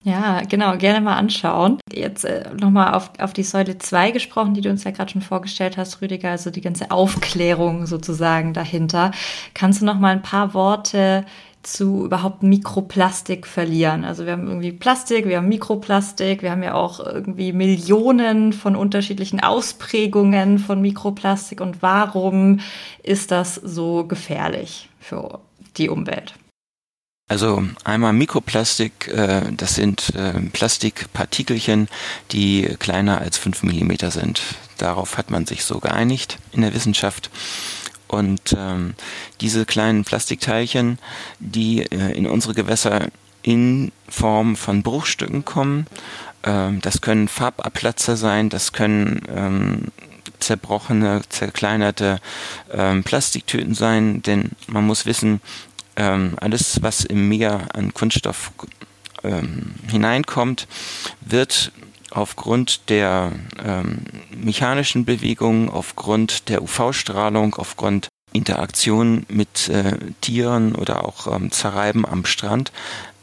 Ja, 0.06 0.42
genau, 0.48 0.76
gerne 0.76 1.00
mal 1.00 1.16
anschauen. 1.16 1.80
Jetzt 1.92 2.24
äh, 2.24 2.48
nochmal 2.60 2.94
auf, 2.94 3.10
auf 3.18 3.32
die 3.32 3.42
Säule 3.42 3.76
2 3.76 4.12
gesprochen, 4.12 4.54
die 4.54 4.60
du 4.60 4.70
uns 4.70 4.84
ja 4.84 4.92
gerade 4.92 5.10
schon 5.10 5.20
vorgestellt 5.20 5.76
hast, 5.76 6.00
Rüdiger, 6.00 6.30
also 6.30 6.50
die 6.50 6.60
ganze 6.60 6.92
Aufklärung 6.92 7.86
sozusagen 7.86 8.54
dahinter. 8.54 9.10
Kannst 9.52 9.80
du 9.80 9.84
noch 9.84 9.98
mal 9.98 10.12
ein 10.12 10.22
paar 10.22 10.54
Worte 10.54 11.26
zu 11.64 12.04
überhaupt 12.04 12.44
Mikroplastik 12.44 13.48
verlieren. 13.48 14.04
Also 14.04 14.26
wir 14.26 14.32
haben 14.34 14.46
irgendwie 14.46 14.70
Plastik, 14.70 15.26
wir 15.26 15.38
haben 15.38 15.48
Mikroplastik, 15.48 16.40
wir 16.40 16.52
haben 16.52 16.62
ja 16.62 16.74
auch 16.74 17.00
irgendwie 17.00 17.52
Millionen 17.52 18.52
von 18.52 18.76
unterschiedlichen 18.76 19.42
Ausprägungen 19.42 20.60
von 20.60 20.80
Mikroplastik 20.80 21.60
und 21.60 21.82
warum 21.82 22.60
ist 23.02 23.32
das 23.32 23.56
so 23.56 24.04
gefährlich 24.04 24.88
für 25.00 25.40
die 25.76 25.88
Umwelt? 25.88 26.34
Also 27.28 27.64
einmal 27.82 28.12
Mikroplastik, 28.12 29.08
äh, 29.08 29.42
das 29.50 29.74
sind 29.74 30.14
äh, 30.14 30.32
Plastikpartikelchen, 30.52 31.88
die 32.30 32.76
kleiner 32.78 33.20
als 33.20 33.36
fünf 33.36 33.64
Millimeter 33.64 34.12
sind. 34.12 34.40
Darauf 34.78 35.18
hat 35.18 35.30
man 35.30 35.44
sich 35.44 35.64
so 35.64 35.80
geeinigt 35.80 36.38
in 36.52 36.62
der 36.62 36.72
Wissenschaft. 36.72 37.30
Und 38.06 38.54
ähm, 38.56 38.94
diese 39.40 39.66
kleinen 39.66 40.04
Plastikteilchen, 40.04 41.00
die 41.40 41.82
äh, 41.90 42.12
in 42.12 42.28
unsere 42.28 42.54
Gewässer 42.54 43.08
in 43.42 43.90
Form 44.08 44.54
von 44.54 44.84
Bruchstücken 44.84 45.44
kommen, 45.44 45.88
ähm, 46.44 46.80
das 46.80 47.00
können 47.00 47.26
Farbabplatzer 47.26 48.16
sein, 48.16 48.50
das 48.50 48.72
können 48.72 49.22
ähm, 49.34 49.88
zerbrochene, 50.38 51.22
zerkleinerte 51.30 52.20
Plastiktüten 53.04 53.74
sein, 53.74 54.20
denn 54.22 54.50
man 54.66 54.86
muss 54.86 55.06
wissen, 55.06 55.40
ähm, 55.96 56.34
alles, 56.40 56.82
was 56.82 57.04
im 57.04 57.28
Meer 57.28 57.68
an 57.74 57.94
Kunststoff 57.94 58.52
ähm, 59.22 59.74
hineinkommt, 59.90 60.66
wird 61.20 61.72
aufgrund 62.10 62.88
der 62.88 63.32
ähm, 63.64 63.98
mechanischen 64.30 65.04
Bewegung, 65.04 65.70
aufgrund 65.70 66.48
der 66.48 66.62
UV-Strahlung, 66.62 67.54
aufgrund 67.56 68.08
Interaktion 68.32 69.24
mit 69.28 69.68
äh, 69.68 69.96
Tieren 70.20 70.74
oder 70.74 71.04
auch 71.04 71.26
ähm, 71.34 71.50
Zerreiben 71.50 72.06
am 72.06 72.24
Strand, 72.24 72.72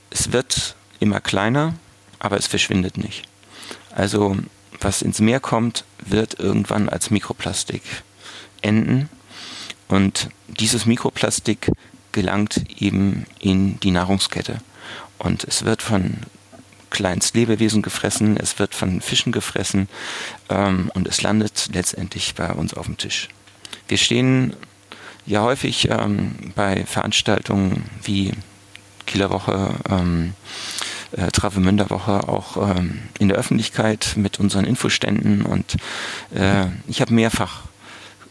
es 0.10 0.32
wird 0.32 0.76
immer 1.00 1.20
kleiner, 1.20 1.74
aber 2.20 2.38
es 2.38 2.48
verschwindet 2.48 2.98
nicht. 2.98 3.24
Also 3.92 4.38
was 4.80 5.02
ins 5.02 5.20
Meer 5.20 5.40
kommt, 5.40 5.86
wird 6.06 6.40
irgendwann 6.40 6.90
als 6.90 7.10
Mikroplastik 7.10 7.82
enden. 8.62 9.10
Und 9.88 10.30
dieses 10.48 10.86
Mikroplastik 10.86 11.70
gelangt 12.14 12.64
eben 12.80 13.26
in 13.40 13.80
die 13.82 13.92
Nahrungskette. 13.92 14.60
Und 15.20 15.44
es 15.44 15.66
wird 15.66 15.82
von 15.82 16.18
Kleinstlebewesen 16.94 17.82
gefressen, 17.82 18.38
es 18.38 18.60
wird 18.60 18.76
von 18.76 19.02
Fischen 19.02 19.32
gefressen 19.32 19.90
ähm, 20.50 20.92
und 20.94 21.08
es 21.08 21.22
landet 21.22 21.70
letztendlich 21.74 22.36
bei 22.36 22.52
uns 22.52 22.74
auf 22.74 22.86
dem 22.86 22.98
Tisch. 22.98 23.30
Wir 23.88 23.98
stehen 23.98 24.56
ja 25.26 25.42
häufig 25.42 25.90
ähm, 25.90 26.54
bei 26.56 26.86
Veranstaltungen 26.86 27.90
wie 28.04 28.32
Kieler 29.08 29.32
Woche, 29.32 29.74
ähm, 29.90 30.34
äh, 31.14 31.32
Travemünder 31.32 31.90
Woche 31.90 32.28
auch 32.28 32.76
ähm, 32.78 33.00
in 33.18 33.28
der 33.28 33.38
Öffentlichkeit 33.38 34.14
mit 34.16 34.40
unseren 34.40 34.66
Infoständen 34.66 35.42
und 35.42 35.78
äh, 36.34 36.68
ich 36.88 37.02
habe 37.02 37.14
mehrfach 37.14 37.62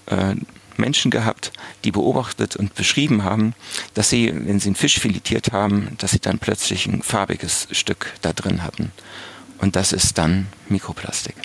äh, 0.06 0.36
Menschen 0.78 1.10
gehabt, 1.10 1.52
die 1.84 1.90
beobachtet 1.90 2.56
und 2.56 2.74
beschrieben 2.74 3.24
haben, 3.24 3.54
dass 3.94 4.08
sie, 4.08 4.32
wenn 4.34 4.60
sie 4.60 4.68
einen 4.68 4.76
Fisch 4.76 4.98
filetiert 4.98 5.52
haben, 5.52 5.96
dass 5.98 6.12
sie 6.12 6.20
dann 6.20 6.38
plötzlich 6.38 6.86
ein 6.86 7.02
farbiges 7.02 7.68
Stück 7.72 8.12
da 8.22 8.32
drin 8.32 8.62
hatten. 8.62 8.92
Und 9.58 9.76
das 9.76 9.92
ist 9.92 10.18
dann 10.18 10.48
Mikroplastik. 10.68 11.36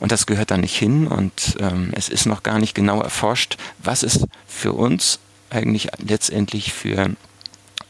Und 0.00 0.12
das 0.12 0.26
gehört 0.26 0.50
da 0.50 0.56
nicht 0.56 0.76
hin 0.76 1.06
und 1.06 1.56
ähm, 1.60 1.90
es 1.94 2.08
ist 2.08 2.26
noch 2.26 2.42
gar 2.42 2.58
nicht 2.58 2.74
genau 2.74 3.00
erforscht, 3.00 3.56
was 3.78 4.02
es 4.02 4.26
für 4.46 4.72
uns 4.72 5.18
eigentlich 5.50 5.88
letztendlich 5.98 6.72
für 6.72 7.14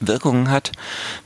Wirkungen 0.01 0.51
hat. 0.51 0.73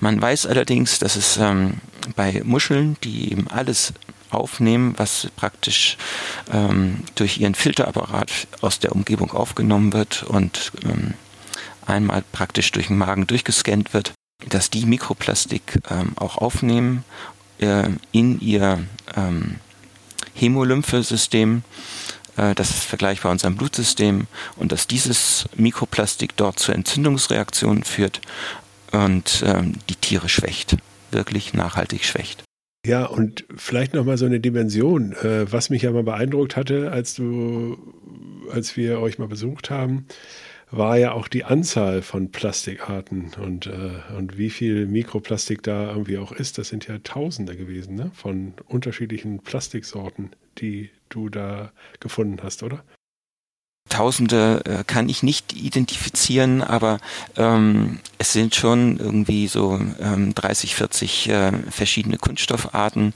Man 0.01 0.21
weiß 0.21 0.47
allerdings, 0.47 0.99
dass 0.99 1.17
es 1.17 1.37
ähm, 1.37 1.79
bei 2.17 2.43
Muscheln, 2.45 2.97
die 3.03 3.33
eben 3.33 3.49
alles 3.49 3.93
aufnehmen, 4.31 4.95
was 4.97 5.29
praktisch 5.37 5.97
ähm, 6.53 7.05
durch 7.15 7.39
ihren 7.39 7.55
Filterapparat 7.55 8.31
aus 8.61 8.79
der 8.79 8.93
Umgebung 8.93 9.33
aufgenommen 9.33 9.93
wird 9.93 10.23
und 10.23 10.73
ähm, 10.85 11.15
einmal 11.87 12.23
praktisch 12.33 12.71
durch 12.73 12.89
den 12.89 12.99
Magen 12.99 13.27
durchgescannt 13.27 13.95
wird, 13.95 14.13
dass 14.49 14.71
die 14.71 14.87
Mikroplastik 14.87 15.81
ähm, 15.91 16.13
auch 16.17 16.37
aufnehmen 16.37 17.05
äh, 17.59 17.89
in 18.13 18.41
ihr 18.41 18.87
ähm, 19.17 19.57
Hämolymphesystem. 20.35 21.63
Äh, 22.37 22.55
das 22.55 22.71
ist 22.71 22.85
vergleichbar 22.85 23.33
unserem 23.33 23.57
Blutsystem 23.57 24.27
und 24.57 24.73
dass 24.73 24.87
dieses 24.87 25.49
Mikroplastik 25.57 26.37
dort 26.37 26.59
zur 26.59 26.75
Entzündungsreaktion 26.75 27.83
führt 27.83 28.21
und 28.93 29.43
ähm, 29.47 29.75
die 29.89 29.97
Tiere 29.97 30.29
schwächt, 30.29 30.77
wirklich 31.11 31.53
nachhaltig 31.55 32.05
schwächt. 32.05 32.48
Ja, 32.89 33.05
und 33.05 33.45
vielleicht 33.55 33.93
noch 33.93 34.07
mal 34.07 34.17
so 34.17 34.25
eine 34.25 34.41
Dimension, 34.41 35.13
äh, 35.13 35.53
was 35.53 35.69
mich 35.69 35.83
ja 35.83 35.91
mal 35.91 36.05
beeindruckt 36.05 36.57
hatte, 36.57 36.91
als 36.91 37.15
du, 37.15 37.77
als 38.51 38.79
wir 38.79 39.01
euch 39.01 39.19
mal 39.19 39.29
besucht 39.29 39.69
haben, 39.69 40.07
war 40.71 40.97
ja 40.97 41.13
auch 41.13 41.29
die 41.29 41.45
Anzahl 41.45 42.01
von 42.01 42.33
Plastikarten 42.33 43.33
und, 43.43 43.67
äh, 43.67 44.15
und 44.17 44.39
wie 44.39 44.49
viel 44.49 44.87
Mikroplastik 44.87 45.63
da 45.63 45.91
irgendwie 45.91 46.17
auch 46.17 46.33
ist. 46.33 46.57
Das 46.57 46.71
sind 46.71 46.89
ja 46.89 46.97
Tausende 47.01 47.57
gewesen, 47.59 47.95
ne? 47.95 48.11
Von 48.15 48.55
unterschiedlichen 48.69 49.41
Plastiksorten, 49.41 50.31
die 50.57 50.89
du 51.11 51.29
da 51.29 51.73
gefunden 52.01 52.39
hast, 52.43 52.63
oder? 52.63 52.85
Tausende 53.89 54.63
äh, 54.65 54.85
kann 54.85 55.09
ich 55.09 55.23
nicht 55.23 55.55
identifizieren, 55.55 56.63
aber 56.63 56.99
ähm, 57.37 58.01
es 58.19 58.33
sind 58.33 58.55
schon 58.55 58.99
irgendwie 58.99 59.49
so 59.49 59.81
ähm, 60.01 60.35
30, 60.35 60.75
40 60.75 61.29
äh, 61.29 61.53
verschiedene 61.71 62.19
Kunststoffarten. 62.19 63.15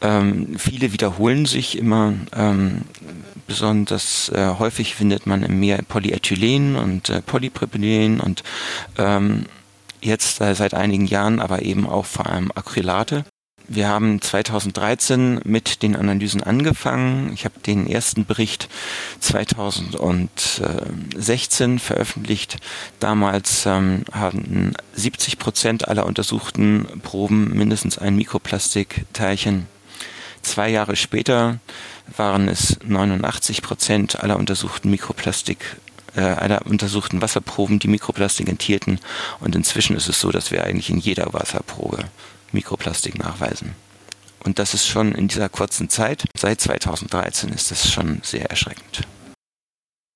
Ähm, 0.00 0.56
viele 0.58 0.92
wiederholen 0.92 1.46
sich 1.46 1.78
immer. 1.78 2.14
Ähm, 2.34 2.82
besonders 3.46 4.30
äh, 4.30 4.54
häufig 4.58 4.94
findet 4.94 5.26
man 5.26 5.42
im 5.42 5.60
Meer 5.60 5.82
Polyethylen 5.82 6.76
und 6.76 7.10
äh, 7.10 7.20
Polypropylen 7.22 8.20
und 8.20 8.42
ähm, 8.98 9.46
jetzt 10.00 10.40
äh, 10.40 10.54
seit 10.54 10.74
einigen 10.74 11.06
Jahren 11.06 11.40
aber 11.40 11.62
eben 11.62 11.86
auch 11.86 12.06
vor 12.06 12.26
allem 12.26 12.50
Acrylate. 12.54 13.24
Wir 13.66 13.88
haben 13.88 14.20
2013 14.20 15.40
mit 15.44 15.82
den 15.82 15.96
Analysen 15.96 16.42
angefangen. 16.42 17.32
Ich 17.32 17.46
habe 17.46 17.58
den 17.60 17.86
ersten 17.86 18.26
Bericht 18.26 18.68
2016 19.20 21.78
veröffentlicht. 21.78 22.58
Damals 23.00 23.64
ähm, 23.64 24.04
haben 24.12 24.74
70 24.94 25.38
Prozent 25.38 25.88
aller 25.88 26.04
untersuchten 26.04 27.00
Proben 27.02 27.56
mindestens 27.56 27.96
ein 27.96 28.16
Mikroplastikteilchen. 28.16 29.66
Zwei 30.42 30.68
Jahre 30.68 30.96
später 30.96 31.58
waren 32.18 32.48
es 32.48 32.76
89 32.84 33.62
Prozent 33.62 34.20
aller 34.20 34.38
untersuchten 34.38 34.90
Mikroplastik 34.90 35.78
äh, 36.16 36.20
aller 36.20 36.66
untersuchten 36.66 37.22
Wasserproben, 37.22 37.78
die 37.78 37.88
Mikroplastik 37.88 38.46
enthielten. 38.46 39.00
Und 39.40 39.56
inzwischen 39.56 39.96
ist 39.96 40.08
es 40.08 40.20
so, 40.20 40.30
dass 40.30 40.50
wir 40.50 40.64
eigentlich 40.64 40.90
in 40.90 40.98
jeder 40.98 41.32
Wasserprobe 41.32 42.04
Mikroplastik 42.54 43.18
nachweisen. 43.18 43.74
Und 44.44 44.58
das 44.58 44.74
ist 44.74 44.86
schon 44.86 45.12
in 45.14 45.28
dieser 45.28 45.48
kurzen 45.48 45.88
Zeit, 45.88 46.24
seit 46.36 46.60
2013 46.60 47.50
ist 47.50 47.70
das 47.70 47.90
schon 47.90 48.20
sehr 48.22 48.50
erschreckend. 48.50 49.06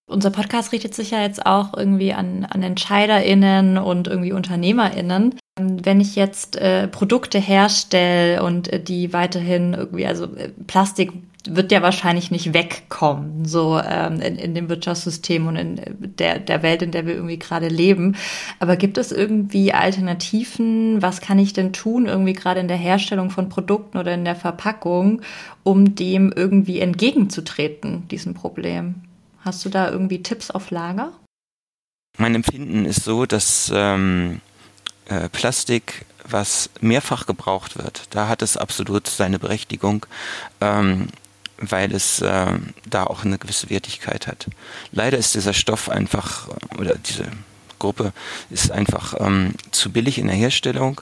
Unser 0.09 0.31
Podcast 0.31 0.73
richtet 0.73 0.95
sich 0.95 1.11
ja 1.11 1.21
jetzt 1.21 1.45
auch 1.45 1.77
irgendwie 1.77 2.15
an, 2.15 2.47
an 2.47 2.63
EntscheiderInnen 2.63 3.77
und 3.77 4.09
irgendwie 4.09 4.33
UnternehmerInnen. 4.33 5.35
Wenn 5.61 6.01
ich 6.01 6.17
jetzt 6.17 6.57
äh, 6.57 6.89
Produkte 6.89 7.39
herstelle 7.39 8.43
und 8.43 8.73
äh, 8.73 8.83
die 8.83 9.13
weiterhin 9.13 9.75
irgendwie, 9.75 10.07
also 10.07 10.25
äh, 10.25 10.49
Plastik 10.67 11.13
wird 11.47 11.73
ja 11.73 11.83
wahrscheinlich 11.83 12.31
nicht 12.31 12.55
wegkommen, 12.55 13.45
so 13.45 13.79
ähm, 13.79 14.21
in, 14.23 14.37
in 14.37 14.55
dem 14.55 14.71
Wirtschaftssystem 14.71 15.47
und 15.47 15.57
in 15.57 15.81
der, 16.19 16.39
der 16.39 16.63
Welt, 16.63 16.81
in 16.81 16.91
der 16.91 17.07
wir 17.07 17.15
irgendwie 17.15 17.39
gerade 17.39 17.69
leben. 17.69 18.17
Aber 18.61 18.77
gibt 18.77 18.97
es 18.97 19.13
irgendwie 19.13 19.75
Alternativen? 19.75 21.03
Was 21.03 21.21
kann 21.21 21.39
ich 21.39 21.53
denn 21.53 21.75
tun, 21.75 22.07
irgendwie 22.07 22.33
gerade 22.33 22.61
in 22.61 22.69
der 22.69 22.79
Herstellung 22.79 23.29
von 23.29 23.51
Produkten 23.51 23.99
oder 23.99 24.15
in 24.15 24.25
der 24.25 24.37
Verpackung, 24.37 25.21
um 25.65 25.95
dem 25.95 26.33
irgendwie 26.35 26.81
entgegenzutreten, 26.81 28.09
diesem 28.09 28.33
Problem? 28.33 29.03
Hast 29.49 29.65
du 29.65 29.71
da 29.71 29.89
irgendwie 29.91 30.23
Tipps 30.23 30.51
auf 30.51 30.71
Lager? 30.71 31.11
Mein 32.19 32.35
Empfinden 32.35 32.85
ist 32.85 33.03
so, 33.03 33.25
dass 33.25 33.73
ähm, 33.75 34.43
äh, 35.07 35.31
Plastik, 35.31 36.05
was 36.23 36.69
mehrfach 36.83 37.25
gebraucht 37.25 37.79
wird, 37.79 38.15
da 38.15 38.29
hat 38.29 38.43
es 38.43 38.59
absolut 38.59 39.07
seine 39.07 39.39
Berechtigung, 39.39 40.05
ähm, 40.61 41.09
weil 41.57 41.95
es 41.95 42.21
äh, 42.21 42.59
da 42.85 43.05
auch 43.05 43.25
eine 43.25 43.39
gewisse 43.39 43.71
Wertigkeit 43.71 44.27
hat. 44.27 44.49
Leider 44.93 45.17
ist 45.17 45.35
dieser 45.35 45.55
Stoff 45.55 45.89
einfach, 45.89 46.49
oder 46.79 46.97
diese 46.97 47.33
Gruppe 47.79 48.13
ist 48.51 48.71
einfach 48.71 49.15
ähm, 49.19 49.55
zu 49.71 49.91
billig 49.91 50.19
in 50.19 50.27
der 50.27 50.37
Herstellung 50.37 51.01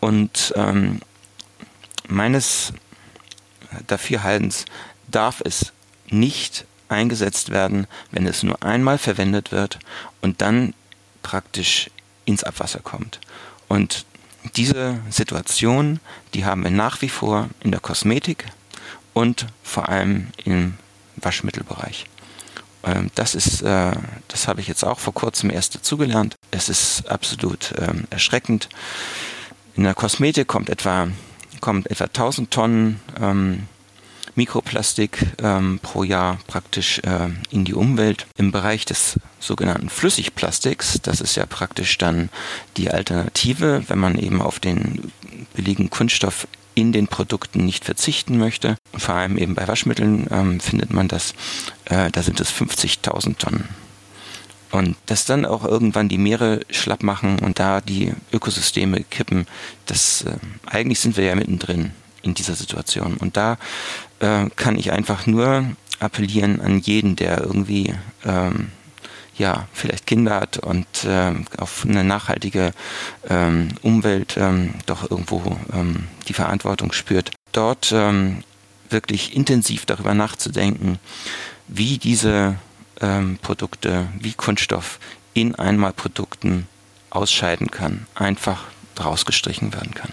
und 0.00 0.52
ähm, 0.56 0.98
meines 2.08 2.72
Dafürhaltens 3.86 4.64
darf 5.06 5.40
es 5.44 5.72
nicht 6.08 6.66
eingesetzt 6.88 7.50
werden, 7.50 7.86
wenn 8.10 8.26
es 8.26 8.42
nur 8.42 8.62
einmal 8.62 8.98
verwendet 8.98 9.52
wird 9.52 9.78
und 10.20 10.40
dann 10.40 10.74
praktisch 11.22 11.90
ins 12.24 12.44
Abwasser 12.44 12.80
kommt. 12.80 13.20
Und 13.68 14.04
diese 14.56 14.98
Situation, 15.10 16.00
die 16.34 16.44
haben 16.44 16.64
wir 16.64 16.70
nach 16.70 17.02
wie 17.02 17.08
vor 17.08 17.48
in 17.60 17.70
der 17.70 17.80
Kosmetik 17.80 18.46
und 19.14 19.46
vor 19.62 19.88
allem 19.88 20.28
im 20.44 20.74
Waschmittelbereich. 21.16 22.06
Ähm, 22.84 23.10
das 23.14 23.34
ist, 23.34 23.62
äh, 23.62 23.92
das 24.28 24.46
habe 24.48 24.60
ich 24.60 24.68
jetzt 24.68 24.84
auch 24.84 24.98
vor 24.98 25.14
kurzem 25.14 25.50
erst 25.50 25.74
dazugelernt. 25.74 26.36
Es 26.50 26.68
ist 26.68 27.08
absolut 27.08 27.72
ähm, 27.78 28.04
erschreckend. 28.10 28.68
In 29.76 29.84
der 29.84 29.94
Kosmetik 29.94 30.46
kommt 30.46 30.68
etwa, 30.68 31.08
kommt 31.60 31.90
etwa 31.90 32.04
1000 32.04 32.50
Tonnen 32.50 33.00
ähm, 33.20 33.66
Mikroplastik 34.34 35.26
ähm, 35.42 35.78
pro 35.82 36.02
Jahr 36.02 36.38
praktisch 36.46 36.98
äh, 37.00 37.28
in 37.50 37.64
die 37.64 37.74
Umwelt. 37.74 38.26
Im 38.36 38.52
Bereich 38.52 38.84
des 38.84 39.18
sogenannten 39.38 39.88
Flüssigplastiks, 39.88 41.00
das 41.02 41.20
ist 41.20 41.36
ja 41.36 41.46
praktisch 41.46 41.98
dann 41.98 42.30
die 42.76 42.90
Alternative, 42.90 43.84
wenn 43.88 43.98
man 43.98 44.18
eben 44.18 44.42
auf 44.42 44.60
den 44.60 45.12
billigen 45.54 45.90
Kunststoff 45.90 46.48
in 46.74 46.92
den 46.92 47.06
Produkten 47.06 47.64
nicht 47.64 47.84
verzichten 47.84 48.38
möchte. 48.38 48.76
Vor 48.96 49.14
allem 49.14 49.38
eben 49.38 49.54
bei 49.54 49.68
Waschmitteln 49.68 50.26
ähm, 50.30 50.60
findet 50.60 50.92
man 50.92 51.08
das, 51.08 51.34
äh, 51.84 52.10
da 52.10 52.22
sind 52.22 52.40
es 52.40 52.52
50.000 52.52 53.38
Tonnen. 53.38 53.68
Und 54.72 54.96
dass 55.06 55.24
dann 55.24 55.46
auch 55.46 55.64
irgendwann 55.64 56.08
die 56.08 56.18
Meere 56.18 56.62
schlapp 56.68 57.04
machen 57.04 57.38
und 57.38 57.60
da 57.60 57.80
die 57.80 58.12
Ökosysteme 58.32 59.04
kippen, 59.04 59.46
das 59.86 60.22
äh, 60.22 60.36
eigentlich 60.66 60.98
sind 60.98 61.16
wir 61.16 61.24
ja 61.24 61.36
mittendrin 61.36 61.92
in 62.22 62.34
dieser 62.34 62.56
Situation. 62.56 63.16
Und 63.18 63.36
da 63.36 63.56
äh, 64.24 64.48
kann 64.56 64.78
ich 64.78 64.90
einfach 64.92 65.26
nur 65.26 65.64
appellieren 66.00 66.60
an 66.60 66.80
jeden, 66.80 67.16
der 67.16 67.42
irgendwie 67.42 67.94
ähm, 68.24 68.70
ja 69.36 69.68
vielleicht 69.72 70.06
Kinder 70.06 70.40
hat 70.40 70.58
und 70.58 70.86
äh, 71.04 71.32
auf 71.58 71.84
eine 71.84 72.04
nachhaltige 72.04 72.72
ähm, 73.28 73.68
Umwelt 73.82 74.36
ähm, 74.36 74.74
doch 74.86 75.10
irgendwo 75.10 75.56
ähm, 75.72 76.04
die 76.28 76.34
Verantwortung 76.34 76.92
spürt, 76.92 77.32
dort 77.52 77.92
ähm, 77.92 78.42
wirklich 78.90 79.34
intensiv 79.36 79.86
darüber 79.86 80.14
nachzudenken, 80.14 80.98
wie 81.68 81.98
diese 81.98 82.56
ähm, 83.00 83.38
Produkte, 83.42 84.08
wie 84.18 84.32
Kunststoff 84.32 84.98
in 85.32 85.54
Einmalprodukten 85.54 86.66
ausscheiden 87.10 87.70
kann, 87.70 88.06
einfach 88.14 88.64
draus 88.94 89.24
gestrichen 89.24 89.72
werden 89.72 89.94
kann. 89.94 90.12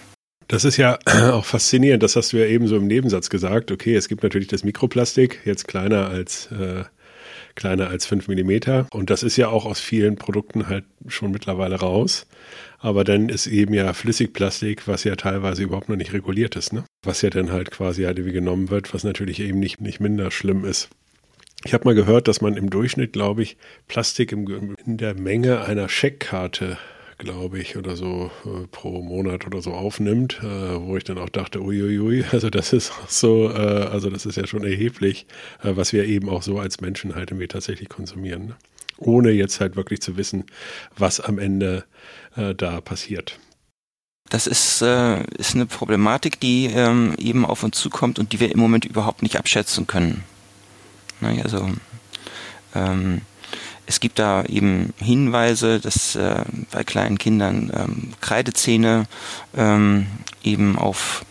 Das 0.51 0.65
ist 0.65 0.75
ja 0.75 0.99
auch 1.31 1.45
faszinierend, 1.45 2.03
das 2.03 2.17
hast 2.17 2.33
du 2.33 2.37
ja 2.37 2.45
eben 2.45 2.67
so 2.67 2.75
im 2.75 2.85
Nebensatz 2.85 3.29
gesagt. 3.29 3.71
Okay, 3.71 3.95
es 3.95 4.09
gibt 4.09 4.21
natürlich 4.21 4.49
das 4.49 4.65
Mikroplastik, 4.65 5.39
jetzt 5.45 5.65
kleiner 5.65 6.09
als 6.09 6.51
äh, 6.51 6.83
kleiner 7.55 7.87
als 7.87 8.05
5 8.05 8.27
Millimeter. 8.27 8.85
Und 8.91 9.09
das 9.09 9.23
ist 9.23 9.37
ja 9.37 9.47
auch 9.47 9.65
aus 9.65 9.79
vielen 9.79 10.17
Produkten 10.17 10.67
halt 10.67 10.83
schon 11.07 11.31
mittlerweile 11.31 11.75
raus. 11.75 12.27
Aber 12.79 13.05
dann 13.05 13.29
ist 13.29 13.47
eben 13.47 13.73
ja 13.73 13.93
Flüssigplastik, 13.93 14.89
was 14.89 15.05
ja 15.05 15.15
teilweise 15.15 15.63
überhaupt 15.63 15.87
noch 15.87 15.95
nicht 15.95 16.11
reguliert 16.11 16.57
ist, 16.57 16.73
ne? 16.73 16.83
Was 17.03 17.21
ja 17.21 17.29
dann 17.29 17.53
halt 17.53 17.71
quasi 17.71 18.03
halt 18.03 18.23
wie 18.25 18.33
genommen 18.33 18.69
wird, 18.69 18.93
was 18.93 19.05
natürlich 19.05 19.39
eben 19.39 19.59
nicht, 19.59 19.79
nicht 19.79 20.01
minder 20.01 20.31
schlimm 20.31 20.65
ist. 20.65 20.89
Ich 21.63 21.73
habe 21.73 21.85
mal 21.85 21.95
gehört, 21.95 22.27
dass 22.27 22.41
man 22.41 22.57
im 22.57 22.69
Durchschnitt, 22.69 23.13
glaube 23.13 23.43
ich, 23.43 23.55
Plastik 23.87 24.33
im, 24.33 24.75
in 24.85 24.97
der 24.97 25.13
Menge 25.13 25.63
einer 25.63 25.87
Scheckkarte 25.87 26.77
glaube 27.21 27.59
ich, 27.59 27.77
oder 27.77 27.95
so 27.95 28.31
äh, 28.45 28.67
pro 28.71 29.01
Monat 29.01 29.45
oder 29.45 29.61
so 29.61 29.73
aufnimmt, 29.73 30.39
äh, 30.41 30.81
wo 30.81 30.97
ich 30.97 31.03
dann 31.03 31.19
auch 31.19 31.29
dachte, 31.29 31.61
uiuiui, 31.61 32.25
also 32.31 32.49
das 32.49 32.73
ist 32.73 32.91
so, 33.07 33.49
äh, 33.49 33.53
also 33.53 34.09
das 34.09 34.25
ist 34.25 34.37
ja 34.37 34.47
schon 34.47 34.63
erheblich, 34.63 35.27
äh, 35.63 35.75
was 35.75 35.93
wir 35.93 36.05
eben 36.05 36.29
auch 36.29 36.41
so 36.41 36.59
als 36.59 36.81
Menschen 36.81 37.15
halt 37.15 37.29
irgendwie 37.29 37.47
tatsächlich 37.47 37.89
konsumieren, 37.89 38.47
ne? 38.47 38.55
ohne 38.97 39.31
jetzt 39.31 39.59
halt 39.59 39.75
wirklich 39.75 40.01
zu 40.01 40.17
wissen, 40.17 40.45
was 40.97 41.19
am 41.19 41.37
Ende 41.37 41.85
äh, 42.35 42.55
da 42.55 42.81
passiert. 42.81 43.39
Das 44.29 44.47
ist, 44.47 44.81
äh, 44.81 45.23
ist 45.37 45.55
eine 45.55 45.67
Problematik, 45.67 46.39
die 46.39 46.65
ähm, 46.67 47.13
eben 47.17 47.45
auf 47.45 47.63
uns 47.63 47.77
zukommt 47.77 48.17
und 48.17 48.33
die 48.33 48.39
wir 48.39 48.51
im 48.51 48.59
Moment 48.59 48.85
überhaupt 48.85 49.21
nicht 49.21 49.37
abschätzen 49.37 49.87
können. 49.87 50.23
Naja, 51.19 51.43
also 51.43 51.69
ähm, 52.73 53.21
es 53.91 53.99
gibt 53.99 54.19
da 54.19 54.45
eben 54.45 54.93
Hinweise, 54.99 55.81
dass 55.81 56.15
äh, 56.15 56.45
bei 56.71 56.85
kleinen 56.85 57.17
Kindern 57.17 57.69
ähm, 57.75 58.13
Kreidezähne 58.21 59.05
ähm, 59.53 60.07
eben 60.43 60.77
auf 60.77 61.25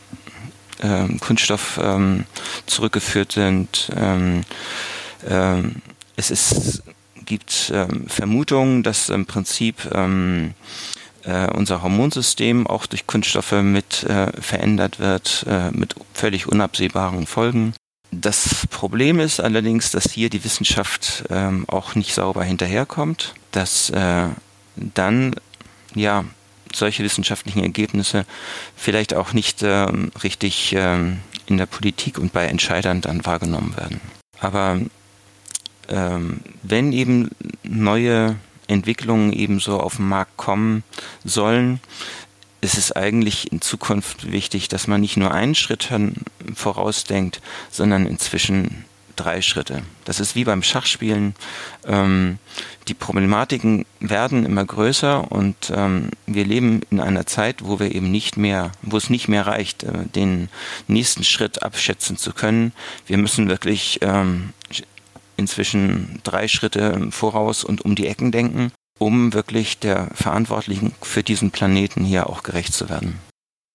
ähm, 0.83 1.19
Kunststoff 1.21 1.81
ähm, 1.83 2.27
zurückgeführt 2.67 3.33
sind. 3.33 3.91
Ähm, 3.97 4.43
ähm, 5.27 5.77
es 6.17 6.31
ist, 6.31 6.83
gibt 7.25 7.73
ähm, 7.75 8.07
Vermutungen, 8.09 8.83
dass 8.83 9.09
im 9.09 9.25
Prinzip 9.25 9.91
ähm, 9.95 10.53
äh, 11.25 11.47
unser 11.53 11.81
Hormonsystem 11.81 12.67
auch 12.67 12.85
durch 12.85 13.07
Kunststoffe 13.07 13.53
mit 13.53 14.03
äh, 14.03 14.39
verändert 14.39 14.99
wird, 14.99 15.47
äh, 15.49 15.71
mit 15.71 15.95
völlig 16.13 16.47
unabsehbaren 16.47 17.27
Folgen. 17.27 17.73
Das 18.13 18.67
Problem 18.71 19.21
ist 19.21 19.41
allerdings, 19.41 19.91
dass 19.91 20.11
hier 20.11 20.31
die 20.31 20.43
Wissenschaft 20.45 21.25
ähm, 21.31 21.65
auch 21.69 21.95
nicht 21.95 22.15
sauber 22.15 22.43
hinterherkommt, 22.43 23.35
dass 23.53 23.91
äh, 23.91 24.29
dann 24.77 25.35
ja 25.95 26.25
solche 26.75 27.05
wissenschaftlichen 27.05 27.63
Ergebnisse 27.63 28.27
vielleicht 28.77 29.15
auch 29.15 29.33
nicht 29.33 29.63
ähm, 29.63 30.11
richtig 30.23 30.75
ähm, 30.77 31.19
in 31.47 31.57
der 31.57 31.67
Politik 31.67 32.19
und 32.19 32.33
bei 32.33 32.47
Entscheidern 32.47 33.01
dann 33.01 33.25
wahrgenommen 33.25 33.77
werden. 33.77 34.01
Aber 34.41 34.81
ähm, 35.89 36.41
wenn 36.63 36.93
eben 36.93 37.31
neue 37.63 38.37
Entwicklungen 38.69 39.33
ebenso 39.33 39.81
auf 39.81 39.97
den 39.97 40.09
Markt 40.09 40.37
kommen 40.37 40.85
sollen, 41.25 41.81
ist 42.61 42.77
es 42.77 42.93
eigentlich 42.93 43.53
in 43.53 43.61
Zukunft 43.61 44.31
wichtig, 44.31 44.69
dass 44.69 44.87
man 44.87 45.01
nicht 45.01 45.17
nur 45.17 45.33
einen 45.33 45.55
Schritt 45.55 45.89
vorausdenkt, 46.55 47.41
sondern 47.71 48.07
inzwischen 48.07 48.85
drei 49.17 49.43
Schritte. 49.43 49.83
Das 50.05 50.19
ist 50.21 50.35
wie 50.35 50.45
beim 50.45 50.63
Schachspielen. 50.63 51.35
Ähm, 51.87 52.39
die 52.89 52.95
Problematiken 52.95 53.85
werden 54.01 54.47
immer 54.47 54.65
größer 54.65 55.31
und 55.31 55.73
ähm, 55.75 56.11
wir 56.27 56.45
leben 56.45 56.81
in 56.91 57.01
einer 57.01 57.27
Zeit, 57.27 57.65
wo 57.65 57.79
wir 57.79 57.95
eben 57.95 58.11
nicht 58.11 58.37
mehr, 58.37 58.73
wo 58.83 58.97
es 58.97 59.11
nicht 59.11 59.29
mehr 59.29 59.47
reicht, 59.47 59.83
äh, 59.83 60.07
den 60.15 60.49
nächsten 60.89 61.25
Schritt 61.25 61.63
abschätzen 61.63 62.17
zu 62.17 62.33
können. 62.33 62.73
Wir 63.07 63.19
müssen 63.19 63.49
wirklich 63.49 63.99
ähm, 64.01 64.53
inzwischen 65.37 66.21
drei 66.23 66.49
Schritte 66.49 67.09
voraus 67.11 67.63
und 67.65 67.85
um 67.85 67.95
die 67.95 68.07
Ecken 68.07 68.33
denken 68.33 68.73
um 69.01 69.33
wirklich 69.33 69.79
der 69.79 70.09
Verantwortlichen 70.15 70.93
für 71.01 71.23
diesen 71.23 71.51
Planeten 71.51 72.05
hier 72.05 72.29
auch 72.29 72.43
gerecht 72.43 72.75
zu 72.75 72.89
werden. 72.89 73.19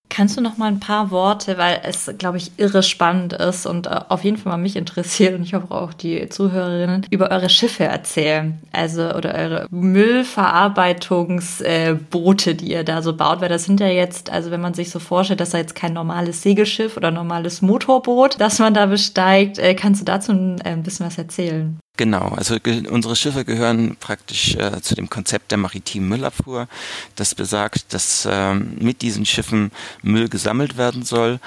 Kannst 0.08 0.38
du 0.38 0.42
noch 0.42 0.58
mal 0.58 0.68
ein 0.68 0.80
paar 0.80 1.10
Worte, 1.10 1.58
weil 1.58 1.82
es, 1.84 2.12
glaube 2.20 2.38
ich, 2.38 2.52
irre 2.58 2.84
spannend 2.84 3.34
ist 3.34 3.66
und 3.66 3.88
äh, 3.88 4.02
auf 4.08 4.24
jeden 4.24 4.38
Fall 4.38 4.52
mal 4.52 4.58
mich 4.58 4.76
interessiert 4.76 5.34
und 5.36 5.42
ich 5.42 5.56
hoffe 5.56 5.72
auch 5.72 5.94
die 5.94 6.30
Zuhörerinnen, 6.30 7.08
über 7.10 7.32
eure 7.32 7.50
Schiffe 7.50 7.86
erzählen. 7.86 8.62
Also, 8.72 9.12
oder 9.14 9.34
eure 9.34 9.66
Müllverarbeitungsboote, 9.72 12.56
die 12.56 12.72
ihr 12.72 12.84
da 12.84 13.02
so 13.02 13.18
baut, 13.18 13.42
weil 13.42 13.50
das 13.50 13.66
sind 13.66 13.80
ja 13.80 13.88
jetzt, 13.88 14.30
also 14.30 14.52
wenn 14.52 14.62
man 14.62 14.76
sich 14.76 14.92
so 14.92 15.00
vorstellt, 15.00 15.40
das 15.40 15.48
ist 15.50 15.56
jetzt 15.56 15.76
kein 15.76 15.94
normales 15.94 16.44
Segelschiff 16.44 16.98
oder 16.98 17.10
normales 17.10 17.64
Motorboot, 17.64 18.40
das 18.40 18.60
man 18.60 18.76
da 18.76 18.86
besteigt. 18.86 19.58
Äh, 19.58 19.74
kannst 19.74 20.02
du 20.02 20.06
dazu 20.06 20.32
ein 20.32 20.84
bisschen 20.84 21.08
was 21.08 21.18
erzählen? 21.18 21.80
Genau, 21.98 22.30
also 22.30 22.58
unsere 22.90 23.16
Schiffe 23.16 23.46
gehören 23.46 23.96
praktisch 24.00 24.56
äh, 24.56 24.82
zu 24.82 24.96
dem 24.96 25.10
Konzept 25.10 25.52
der 25.52 25.58
maritimen 25.58 26.10
Müllabfuhr. 26.10 26.68
Das 27.16 27.36
besagt, 27.36 27.94
dass 27.94 28.26
äh, 28.26 28.54
mit 28.54 29.02
diesen 29.02 29.26
Schiffen 29.26 29.72
Müll 30.02 30.28
gesammelt 30.28 30.78
werden 30.78 31.04
soll, 31.04 31.40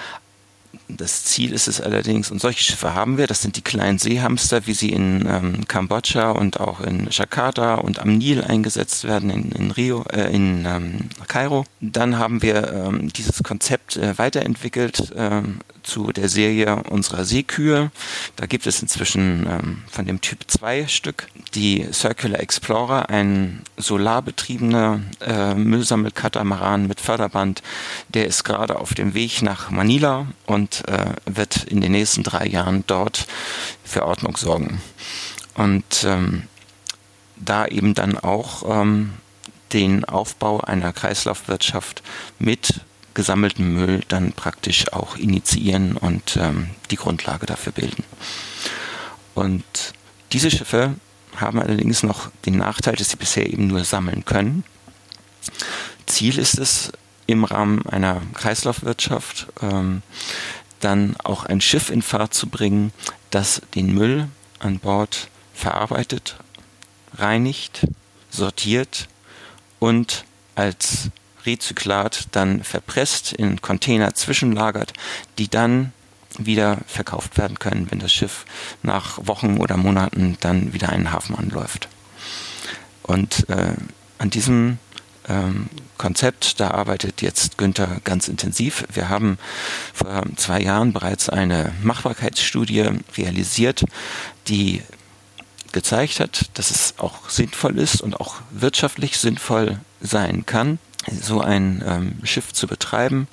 das 0.88 1.24
Ziel 1.24 1.52
ist 1.52 1.68
es 1.68 1.80
allerdings, 1.80 2.30
und 2.30 2.40
solche 2.40 2.62
Schiffe 2.62 2.94
haben 2.94 3.18
wir, 3.18 3.26
das 3.26 3.42
sind 3.42 3.56
die 3.56 3.62
kleinen 3.62 3.98
Seehamster, 3.98 4.66
wie 4.66 4.72
sie 4.72 4.90
in 4.90 5.26
ähm, 5.28 5.68
Kambodscha 5.68 6.30
und 6.30 6.60
auch 6.60 6.80
in 6.80 7.08
Jakarta 7.10 7.76
und 7.76 7.98
am 7.98 8.16
Nil 8.16 8.42
eingesetzt 8.42 9.04
werden, 9.04 9.30
in, 9.30 9.52
in 9.52 9.70
Rio, 9.70 10.04
äh, 10.10 10.34
in 10.34 10.64
ähm, 10.66 11.10
Kairo. 11.28 11.64
Dann 11.80 12.18
haben 12.18 12.42
wir 12.42 12.72
ähm, 12.72 13.12
dieses 13.12 13.42
Konzept 13.42 13.96
äh, 13.96 14.16
weiterentwickelt 14.16 15.12
ähm, 15.14 15.60
zu 15.82 16.12
der 16.12 16.28
Serie 16.28 16.82
unserer 16.90 17.24
Seekühe. 17.24 17.90
Da 18.36 18.46
gibt 18.46 18.66
es 18.66 18.82
inzwischen 18.82 19.46
ähm, 19.46 19.82
von 19.90 20.06
dem 20.06 20.20
Typ 20.20 20.40
2 20.46 20.86
Stück 20.86 21.28
die 21.54 21.86
Circular 21.92 22.40
Explorer, 22.40 23.08
ein 23.08 23.62
solarbetriebener 23.76 25.00
äh, 25.20 25.54
Müllsammelkatamaran 25.54 26.86
mit 26.86 27.00
Förderband. 27.00 27.62
Der 28.08 28.26
ist 28.26 28.44
gerade 28.44 28.78
auf 28.78 28.94
dem 28.94 29.14
Weg 29.14 29.42
nach 29.42 29.70
Manila 29.70 30.26
und 30.46 30.77
äh, 30.82 31.14
wird 31.26 31.64
in 31.64 31.80
den 31.80 31.92
nächsten 31.92 32.22
drei 32.22 32.46
Jahren 32.46 32.84
dort 32.86 33.26
für 33.84 34.06
Ordnung 34.06 34.36
sorgen. 34.36 34.80
Und 35.54 36.04
ähm, 36.04 36.44
da 37.36 37.66
eben 37.66 37.94
dann 37.94 38.18
auch 38.18 38.62
ähm, 38.82 39.14
den 39.72 40.04
Aufbau 40.04 40.60
einer 40.60 40.92
Kreislaufwirtschaft 40.92 42.02
mit 42.38 42.80
gesammelten 43.14 43.74
Müll 43.74 44.02
dann 44.08 44.32
praktisch 44.32 44.92
auch 44.92 45.16
initiieren 45.16 45.96
und 45.96 46.36
ähm, 46.36 46.70
die 46.90 46.96
Grundlage 46.96 47.46
dafür 47.46 47.72
bilden. 47.72 48.04
Und 49.34 49.64
diese 50.32 50.50
Schiffe 50.50 50.94
haben 51.36 51.60
allerdings 51.60 52.02
noch 52.02 52.30
den 52.46 52.56
Nachteil, 52.58 52.96
dass 52.96 53.10
sie 53.10 53.16
bisher 53.16 53.46
eben 53.46 53.66
nur 53.66 53.84
sammeln 53.84 54.24
können. 54.24 54.64
Ziel 56.06 56.38
ist 56.38 56.58
es, 56.58 56.92
im 57.26 57.44
Rahmen 57.44 57.86
einer 57.86 58.22
Kreislaufwirtschaft 58.34 59.48
ähm, 59.60 60.02
dann 60.80 61.16
auch 61.22 61.44
ein 61.44 61.60
Schiff 61.60 61.90
in 61.90 62.02
Fahrt 62.02 62.34
zu 62.34 62.48
bringen, 62.48 62.92
das 63.30 63.62
den 63.74 63.94
Müll 63.94 64.28
an 64.58 64.78
Bord 64.78 65.28
verarbeitet, 65.54 66.36
reinigt, 67.16 67.86
sortiert 68.30 69.08
und 69.78 70.24
als 70.54 71.10
Rezyklat 71.46 72.28
dann 72.32 72.62
verpresst 72.62 73.32
in 73.32 73.60
Container 73.60 74.14
zwischenlagert, 74.14 74.92
die 75.38 75.48
dann 75.48 75.92
wieder 76.36 76.78
verkauft 76.86 77.38
werden 77.38 77.58
können, 77.58 77.90
wenn 77.90 77.98
das 77.98 78.12
Schiff 78.12 78.44
nach 78.82 79.18
Wochen 79.26 79.58
oder 79.58 79.76
Monaten 79.76 80.36
dann 80.40 80.72
wieder 80.72 80.90
einen 80.90 81.12
Hafen 81.12 81.36
anläuft. 81.36 81.88
Und 83.02 83.48
äh, 83.48 83.72
an 84.18 84.30
diesem 84.30 84.78
ähm, 85.28 85.68
Konzept, 85.96 86.60
da 86.60 86.70
arbeitet 86.70 87.22
jetzt 87.22 87.58
Günther 87.58 88.00
ganz 88.04 88.28
intensiv. 88.28 88.84
Wir 88.92 89.08
haben 89.08 89.38
vor 89.92 90.22
zwei 90.36 90.60
Jahren 90.60 90.92
bereits 90.92 91.28
eine 91.28 91.72
Machbarkeitsstudie 91.82 92.88
realisiert, 93.16 93.84
die 94.46 94.82
gezeigt 95.72 96.20
hat, 96.20 96.50
dass 96.54 96.70
es 96.70 96.94
auch 96.98 97.28
sinnvoll 97.28 97.78
ist 97.78 98.00
und 98.00 98.20
auch 98.20 98.36
wirtschaftlich 98.50 99.18
sinnvoll 99.18 99.78
sein 100.00 100.46
kann, 100.46 100.78
so 101.20 101.40
ein 101.40 101.82
ähm, 101.86 102.14
Schiff 102.24 102.52
zu 102.52 102.66
betreiben. 102.66 103.28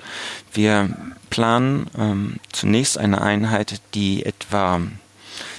Wir 0.52 0.94
planen 1.30 1.90
ähm, 1.96 2.36
zunächst 2.52 2.98
eine 2.98 3.22
Einheit, 3.22 3.80
die 3.94 4.24
etwa 4.24 4.80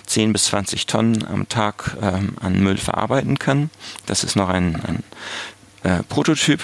10 0.06 0.34
bis 0.34 0.45
20 0.45 0.86
Tonnen 0.86 1.26
am 1.26 1.50
Tag 1.50 1.97
ähm, 2.02 2.36
an 2.39 2.60
Müll 2.62 2.78
verarbeiten 2.78 3.38
kann. 3.38 3.69
Das 4.06 4.23
ist 4.23 4.36
noch 4.36 4.50
ein, 4.50 4.76
ein 4.88 5.04
äh, 5.88 6.04
Prototyp, 6.04 6.62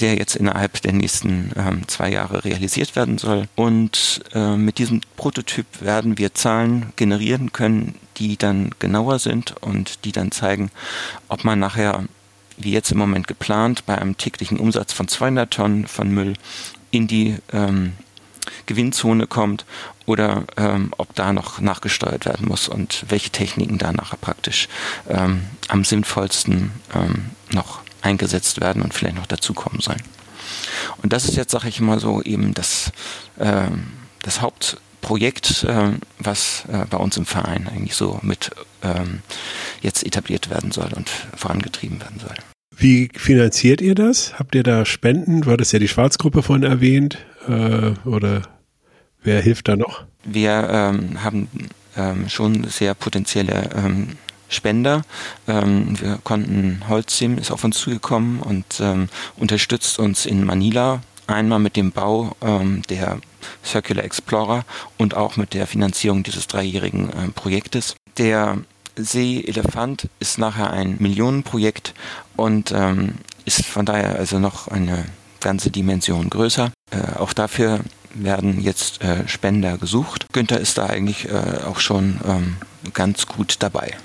der 0.00 0.16
jetzt 0.16 0.36
innerhalb 0.36 0.80
der 0.82 0.92
nächsten 0.92 1.50
ähm, 1.56 1.88
zwei 1.88 2.10
Jahre 2.10 2.44
realisiert 2.44 2.94
werden 2.94 3.18
soll. 3.18 3.48
Und 3.56 4.22
äh, 4.34 4.56
mit 4.56 4.78
diesem 4.78 5.00
Prototyp 5.16 5.66
werden 5.80 6.18
wir 6.18 6.34
Zahlen 6.34 6.92
generieren 6.96 7.52
können, 7.52 7.94
die 8.18 8.36
dann 8.36 8.70
genauer 8.78 9.18
sind 9.18 9.56
und 9.62 10.04
die 10.04 10.12
dann 10.12 10.30
zeigen, 10.30 10.70
ob 11.28 11.44
man 11.44 11.58
nachher 11.58 12.04
wie 12.58 12.72
jetzt 12.72 12.90
im 12.90 12.98
Moment 12.98 13.28
geplant, 13.28 13.86
bei 13.86 13.96
einem 13.96 14.16
täglichen 14.16 14.58
Umsatz 14.58 14.92
von 14.92 15.06
200 15.08 15.50
Tonnen 15.50 15.86
von 15.86 16.10
Müll 16.12 16.34
in 16.90 17.06
die 17.06 17.36
ähm, 17.52 17.92
Gewinnzone 18.66 19.26
kommt 19.26 19.64
oder 20.06 20.44
ähm, 20.56 20.92
ob 20.98 21.14
da 21.14 21.32
noch 21.32 21.60
nachgesteuert 21.60 22.26
werden 22.26 22.48
muss 22.48 22.68
und 22.68 23.04
welche 23.08 23.30
Techniken 23.30 23.78
da 23.78 23.92
nachher 23.92 24.16
praktisch 24.16 24.68
ähm, 25.08 25.42
am 25.68 25.84
sinnvollsten 25.84 26.72
ähm, 26.94 27.26
noch 27.52 27.82
eingesetzt 28.08 28.60
werden 28.60 28.82
und 28.82 28.94
vielleicht 28.94 29.16
noch 29.16 29.26
dazukommen 29.26 29.80
sollen. 29.80 30.02
Und 31.02 31.12
das 31.12 31.24
ist 31.26 31.36
jetzt, 31.36 31.52
sage 31.52 31.68
ich 31.68 31.80
mal 31.80 32.00
so, 32.00 32.22
eben 32.22 32.54
das, 32.54 32.90
ähm, 33.38 33.88
das 34.22 34.40
Hauptprojekt, 34.40 35.64
äh, 35.64 35.92
was 36.18 36.64
äh, 36.72 36.86
bei 36.88 36.96
uns 36.96 37.16
im 37.16 37.26
Verein 37.26 37.68
eigentlich 37.68 37.94
so 37.94 38.18
mit 38.22 38.50
ähm, 38.82 39.20
jetzt 39.82 40.04
etabliert 40.04 40.50
werden 40.50 40.72
soll 40.72 40.90
und 40.94 41.10
vorangetrieben 41.36 42.00
werden 42.00 42.20
soll. 42.20 42.34
Wie 42.76 43.10
finanziert 43.14 43.80
ihr 43.80 43.94
das? 43.94 44.38
Habt 44.38 44.54
ihr 44.54 44.62
da 44.62 44.84
Spenden? 44.84 45.42
Du 45.42 45.50
hattest 45.50 45.72
ja 45.72 45.78
die 45.78 45.88
Schwarzgruppe 45.88 46.42
vorhin 46.42 46.64
erwähnt. 46.64 47.18
Äh, 47.46 47.92
oder 48.08 48.42
wer 49.22 49.40
hilft 49.42 49.68
da 49.68 49.76
noch? 49.76 50.04
Wir 50.24 50.68
ähm, 50.70 51.22
haben 51.22 51.48
ähm, 51.96 52.28
schon 52.28 52.64
sehr 52.64 52.94
potenzielle 52.94 53.70
ähm, 53.74 54.16
Spender. 54.48 55.02
Ähm, 55.46 56.00
wir 56.00 56.18
konnten 56.24 56.82
Holzim 56.88 57.38
ist 57.38 57.50
auf 57.50 57.64
uns 57.64 57.78
zugekommen 57.78 58.40
und 58.40 58.64
ähm, 58.80 59.08
unterstützt 59.36 59.98
uns 59.98 60.26
in 60.26 60.44
Manila 60.44 61.00
einmal 61.26 61.58
mit 61.58 61.76
dem 61.76 61.92
Bau 61.92 62.34
ähm, 62.40 62.82
der 62.88 63.18
Circular 63.64 64.04
Explorer 64.04 64.64
und 64.96 65.14
auch 65.14 65.36
mit 65.36 65.54
der 65.54 65.66
Finanzierung 65.66 66.22
dieses 66.22 66.46
dreijährigen 66.46 67.10
äh, 67.10 67.28
Projektes. 67.28 67.94
Der 68.16 68.58
Seeelefant 68.96 70.08
ist 70.18 70.38
nachher 70.38 70.70
ein 70.70 70.96
Millionenprojekt 70.98 71.94
und 72.36 72.72
ähm, 72.72 73.14
ist 73.44 73.64
von 73.64 73.86
daher 73.86 74.16
also 74.16 74.38
noch 74.38 74.68
eine 74.68 75.04
ganze 75.40 75.70
Dimension 75.70 76.30
größer. 76.30 76.72
Äh, 76.90 77.18
auch 77.18 77.32
dafür 77.32 77.80
werden 78.14 78.60
jetzt 78.60 79.02
äh, 79.02 79.28
Spender 79.28 79.78
gesucht. 79.78 80.26
Günther 80.32 80.60
ist 80.60 80.78
da 80.78 80.86
eigentlich 80.86 81.28
äh, 81.28 81.64
auch 81.64 81.78
schon 81.78 82.20
ähm, 82.26 82.56
ganz 82.94 83.26
gut 83.26 83.56
dabei. 83.60 83.96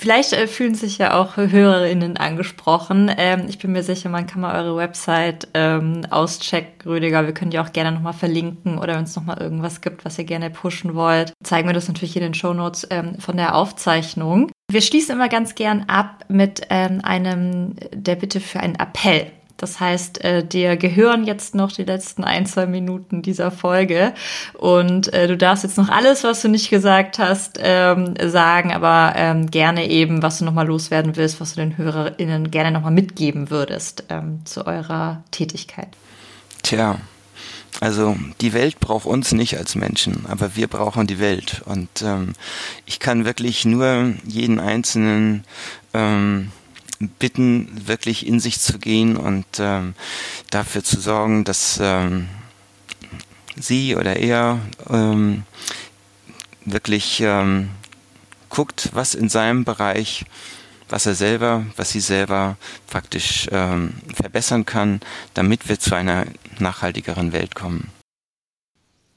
Vielleicht 0.00 0.32
äh, 0.32 0.46
fühlen 0.46 0.76
sich 0.76 0.98
ja 0.98 1.20
auch 1.20 1.36
HörerInnen 1.36 2.16
angesprochen. 2.16 3.10
Ähm, 3.16 3.46
ich 3.48 3.58
bin 3.58 3.72
mir 3.72 3.82
sicher, 3.82 4.08
man 4.08 4.28
kann 4.28 4.40
mal 4.40 4.54
eure 4.54 4.76
Website 4.76 5.48
ähm, 5.54 6.06
auschecken, 6.08 6.88
Rüdiger. 6.88 7.26
Wir 7.26 7.34
können 7.34 7.50
die 7.50 7.58
auch 7.58 7.72
gerne 7.72 7.90
nochmal 7.90 8.12
verlinken 8.12 8.78
oder 8.78 8.94
wenn 8.94 9.02
es 9.02 9.16
nochmal 9.16 9.38
irgendwas 9.38 9.80
gibt, 9.80 10.04
was 10.04 10.16
ihr 10.16 10.24
gerne 10.24 10.50
pushen 10.50 10.94
wollt. 10.94 11.32
Zeigen 11.42 11.68
wir 11.68 11.74
das 11.74 11.88
natürlich 11.88 12.14
in 12.14 12.22
den 12.22 12.34
Shownotes 12.34 12.86
ähm, 12.90 13.18
von 13.18 13.36
der 13.36 13.56
Aufzeichnung. 13.56 14.52
Wir 14.70 14.82
schließen 14.82 15.16
immer 15.16 15.28
ganz 15.28 15.56
gern 15.56 15.86
ab 15.88 16.24
mit 16.28 16.60
ähm, 16.70 17.00
einem 17.02 17.74
der 17.92 18.14
Bitte 18.14 18.38
für 18.38 18.60
einen 18.60 18.76
Appell. 18.76 19.32
Das 19.58 19.80
heißt, 19.80 20.24
äh, 20.24 20.46
dir 20.46 20.76
gehören 20.76 21.24
jetzt 21.24 21.54
noch 21.54 21.72
die 21.72 21.84
letzten 21.84 22.24
ein, 22.24 22.46
zwei 22.46 22.66
Minuten 22.66 23.22
dieser 23.22 23.50
Folge. 23.50 24.14
Und 24.54 25.12
äh, 25.12 25.26
du 25.26 25.36
darfst 25.36 25.64
jetzt 25.64 25.76
noch 25.76 25.88
alles, 25.88 26.24
was 26.24 26.40
du 26.42 26.48
nicht 26.48 26.70
gesagt 26.70 27.18
hast, 27.18 27.58
ähm, 27.60 28.14
sagen, 28.24 28.72
aber 28.72 29.14
ähm, 29.16 29.50
gerne 29.50 29.90
eben, 29.90 30.22
was 30.22 30.38
du 30.38 30.44
nochmal 30.44 30.68
loswerden 30.68 31.16
willst, 31.16 31.40
was 31.40 31.54
du 31.54 31.60
den 31.60 31.76
HörerInnen 31.76 32.50
gerne 32.50 32.70
nochmal 32.70 32.92
mitgeben 32.92 33.50
würdest 33.50 34.04
ähm, 34.08 34.40
zu 34.44 34.64
eurer 34.64 35.24
Tätigkeit. 35.32 35.88
Tja, 36.62 36.98
also 37.80 38.16
die 38.40 38.52
Welt 38.52 38.80
braucht 38.80 39.06
uns 39.06 39.32
nicht 39.32 39.58
als 39.58 39.74
Menschen, 39.74 40.26
aber 40.28 40.56
wir 40.56 40.68
brauchen 40.68 41.06
die 41.06 41.18
Welt. 41.18 41.62
Und 41.64 41.88
ähm, 42.02 42.34
ich 42.86 43.00
kann 43.00 43.24
wirklich 43.24 43.64
nur 43.64 44.14
jeden 44.24 44.60
Einzelnen 44.60 45.44
ähm, 45.94 46.52
bitten, 46.98 47.68
wirklich 47.86 48.26
in 48.26 48.40
sich 48.40 48.60
zu 48.60 48.78
gehen 48.78 49.16
und 49.16 49.46
ähm, 49.58 49.94
dafür 50.50 50.82
zu 50.82 51.00
sorgen, 51.00 51.44
dass 51.44 51.78
ähm, 51.80 52.28
sie 53.56 53.96
oder 53.96 54.16
er 54.16 54.60
ähm, 54.90 55.44
wirklich 56.64 57.20
ähm, 57.24 57.70
guckt, 58.48 58.90
was 58.94 59.14
in 59.14 59.28
seinem 59.28 59.64
Bereich, 59.64 60.24
was 60.88 61.06
er 61.06 61.14
selber, 61.14 61.66
was 61.76 61.90
sie 61.90 62.00
selber 62.00 62.56
praktisch 62.88 63.46
ähm, 63.52 63.94
verbessern 64.14 64.66
kann, 64.66 65.00
damit 65.34 65.68
wir 65.68 65.78
zu 65.78 65.94
einer 65.94 66.24
nachhaltigeren 66.58 67.32
Welt 67.32 67.54
kommen. 67.54 67.90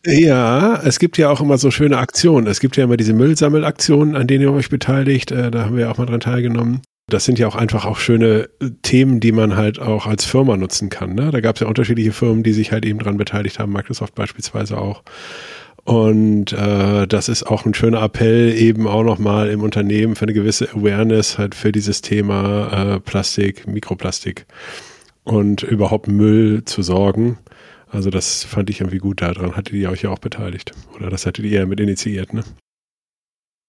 Ja, 0.04 0.82
es 0.82 0.98
gibt 0.98 1.20
ja 1.20 1.30
auch 1.30 1.42
immer 1.42 1.60
so 1.60 1.70
schöne 1.70 2.00
Aktionen. 2.00 2.48
Es 2.48 2.60
gibt 2.60 2.76
ja 2.76 2.86
immer 2.86 2.98
diese 2.98 3.14
Müllsammelaktionen, 3.14 4.16
an 4.16 4.26
denen 4.26 4.44
ihr 4.44 4.52
euch 4.52 4.70
beteiligt. 4.70 5.32
Äh, 5.32 5.52
da 5.52 5.66
haben 5.66 5.78
wir 5.78 5.92
auch 5.92 5.98
mal 5.98 6.08
dran 6.08 6.20
teilgenommen 6.20 6.82
das 7.08 7.26
sind 7.26 7.40
ja 7.40 7.48
auch 7.48 7.56
einfach 7.56 7.86
auch 7.86 7.98
schöne 7.98 8.50
äh, 8.62 8.70
Themen, 8.82 9.20
die 9.20 9.32
man 9.32 9.56
halt 9.56 9.80
auch 9.80 10.08
als 10.08 10.26
Firma 10.26 10.58
nutzen 10.58 10.90
kann. 10.90 11.14
Ne? 11.16 11.32
Da 11.32 11.42
gab 11.42 11.56
es 11.56 11.62
ja 11.62 11.68
unterschiedliche 11.68 12.12
Firmen, 12.12 12.44
die 12.44 12.54
sich 12.54 12.72
halt 12.72 12.86
eben 12.86 13.00
dran 13.00 13.18
beteiligt 13.18 13.60
haben, 13.60 13.74
Microsoft 13.74 14.16
beispielsweise 14.16 14.78
auch. 14.78 15.04
Und 15.84 16.54
äh, 16.54 17.08
das 17.08 17.28
ist 17.28 17.44
auch 17.44 17.66
ein 17.66 17.74
schöner 17.74 18.04
Appell, 18.04 18.54
eben 18.56 18.88
auch 18.88 19.04
nochmal 19.04 19.50
im 19.50 19.62
Unternehmen 19.62 20.16
für 20.16 20.24
eine 20.24 20.34
gewisse 20.34 20.70
Awareness 20.72 21.38
halt 21.40 21.56
für 21.56 21.72
dieses 21.72 22.02
Thema 22.02 22.96
äh, 22.96 23.00
Plastik, 23.00 23.68
Mikroplastik 23.68 24.46
und 25.24 25.64
überhaupt 25.64 26.08
Müll 26.08 26.64
zu 26.66 26.84
sorgen. 26.84 27.40
Also 27.88 28.10
das 28.10 28.44
fand 28.44 28.70
ich 28.70 28.80
irgendwie 28.80 29.00
gut 29.00 29.22
daran. 29.22 29.56
Hattet 29.56 29.74
ihr 29.74 29.90
euch 29.90 30.04
ja 30.04 30.12
auch 30.12 30.20
beteiligt? 30.20 30.72
Oder 30.96 31.10
das 31.10 31.26
hattet 31.26 31.46
ihr 31.46 31.60
ja 31.62 31.66
mit 31.66 31.80
initiiert, 31.80 32.34
ne? 32.34 32.44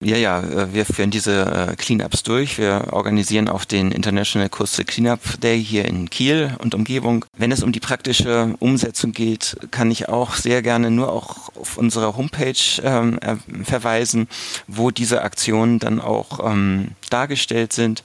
Ja, 0.03 0.17
ja, 0.17 0.39
äh, 0.41 0.73
wir 0.73 0.85
führen 0.85 1.11
diese 1.11 1.45
äh, 1.71 1.75
Cleanups 1.77 2.23
durch. 2.23 2.57
Wir 2.57 2.89
organisieren 2.91 3.47
auch 3.47 3.63
den 3.63 3.91
International 3.93 4.49
Coastal 4.49 4.83
Cleanup 4.83 5.39
Day 5.39 5.63
hier 5.63 5.85
in 5.85 6.09
Kiel 6.09 6.51
und 6.59 6.75
Umgebung. 6.75 7.23
Wenn 7.37 7.53
es 7.53 7.63
um 7.63 7.71
die 7.71 7.79
praktische 7.79 8.53
Umsetzung 8.59 9.13
geht, 9.13 9.55
kann 9.71 9.91
ich 9.91 10.09
auch 10.09 10.35
sehr 10.35 10.61
gerne 10.61 10.91
nur 10.91 11.09
auch 11.09 11.55
auf 11.55 11.77
unsere 11.77 12.17
Homepage 12.17 12.81
ähm, 12.83 13.17
äh, 13.21 13.35
verweisen, 13.63 14.27
wo 14.67 14.91
diese 14.91 15.21
Aktionen 15.21 15.79
dann 15.79 16.01
auch 16.01 16.51
ähm, 16.51 16.89
dargestellt 17.09 17.71
sind. 17.71 18.03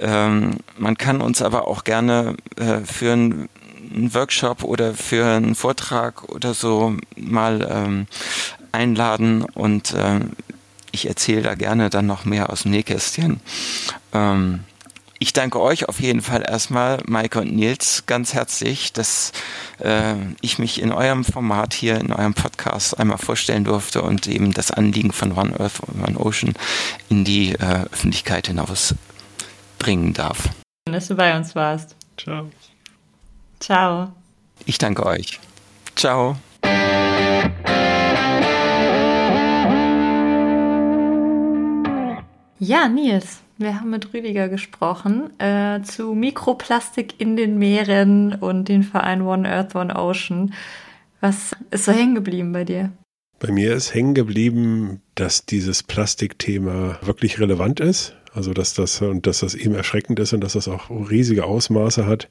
Ähm, 0.00 0.56
man 0.78 0.96
kann 0.96 1.20
uns 1.20 1.42
aber 1.42 1.68
auch 1.68 1.84
gerne 1.84 2.36
äh, 2.56 2.80
für 2.86 3.12
einen 3.12 3.48
Workshop 3.92 4.64
oder 4.64 4.94
für 4.94 5.26
einen 5.26 5.54
Vortrag 5.54 6.24
oder 6.24 6.54
so 6.54 6.96
mal 7.16 7.68
ähm, 7.70 8.06
einladen 8.72 9.42
und 9.42 9.94
ähm, 9.96 10.30
ich 10.94 11.06
erzähle 11.06 11.42
da 11.42 11.54
gerne 11.54 11.90
dann 11.90 12.06
noch 12.06 12.24
mehr 12.24 12.50
aus 12.50 12.62
dem 12.62 12.70
Nähkästchen. 12.70 13.40
Ähm, 14.12 14.64
ich 15.18 15.32
danke 15.32 15.60
euch 15.60 15.88
auf 15.88 16.00
jeden 16.00 16.22
Fall 16.22 16.44
erstmal, 16.46 17.00
Maike 17.06 17.40
und 17.40 17.54
Nils, 17.54 18.04
ganz 18.06 18.34
herzlich, 18.34 18.92
dass 18.92 19.32
äh, 19.78 20.16
ich 20.40 20.58
mich 20.58 20.82
in 20.82 20.92
eurem 20.92 21.24
Format 21.24 21.72
hier, 21.72 21.98
in 21.98 22.12
eurem 22.12 22.34
Podcast 22.34 22.98
einmal 22.98 23.18
vorstellen 23.18 23.64
durfte 23.64 24.02
und 24.02 24.26
eben 24.26 24.52
das 24.52 24.70
Anliegen 24.70 25.12
von 25.12 25.32
One 25.32 25.58
Earth, 25.58 25.80
One 26.06 26.18
Ocean 26.18 26.54
in 27.08 27.24
die 27.24 27.52
äh, 27.52 27.84
Öffentlichkeit 27.90 28.48
hinaus 28.48 28.94
bringen 29.78 30.12
darf. 30.12 30.50
Schön, 30.86 30.94
dass 30.94 31.08
du 31.08 31.14
bei 31.14 31.36
uns 31.36 31.54
warst. 31.54 31.94
Ciao. 32.16 32.50
Ciao. 33.60 34.12
Ich 34.66 34.78
danke 34.78 35.06
euch. 35.06 35.40
Ciao. 35.96 36.36
Ja, 42.60 42.88
Nils, 42.88 43.40
wir 43.58 43.80
haben 43.80 43.90
mit 43.90 44.14
Rüdiger 44.14 44.48
gesprochen 44.48 45.38
äh, 45.40 45.82
zu 45.82 46.14
Mikroplastik 46.14 47.20
in 47.20 47.36
den 47.36 47.58
Meeren 47.58 48.32
und 48.34 48.68
den 48.68 48.84
Verein 48.84 49.22
One 49.22 49.48
Earth, 49.48 49.74
One 49.74 49.94
Ocean. 49.96 50.54
Was 51.20 51.56
ist 51.72 51.86
so 51.86 51.92
hängen 51.92 52.14
geblieben 52.14 52.52
bei 52.52 52.64
dir? 52.64 52.92
Bei 53.40 53.50
mir 53.50 53.74
ist 53.74 53.92
hängen 53.92 54.14
geblieben, 54.14 55.02
dass 55.16 55.44
dieses 55.46 55.82
Plastikthema 55.82 56.98
wirklich 57.02 57.40
relevant 57.40 57.80
ist. 57.80 58.14
Also 58.32 58.52
dass 58.52 58.74
das 58.74 59.00
und 59.02 59.26
dass 59.26 59.40
das 59.40 59.54
eben 59.54 59.74
erschreckend 59.74 60.20
ist 60.20 60.32
und 60.32 60.40
dass 60.40 60.52
das 60.52 60.68
auch 60.68 60.90
riesige 60.90 61.44
Ausmaße 61.44 62.06
hat 62.06 62.28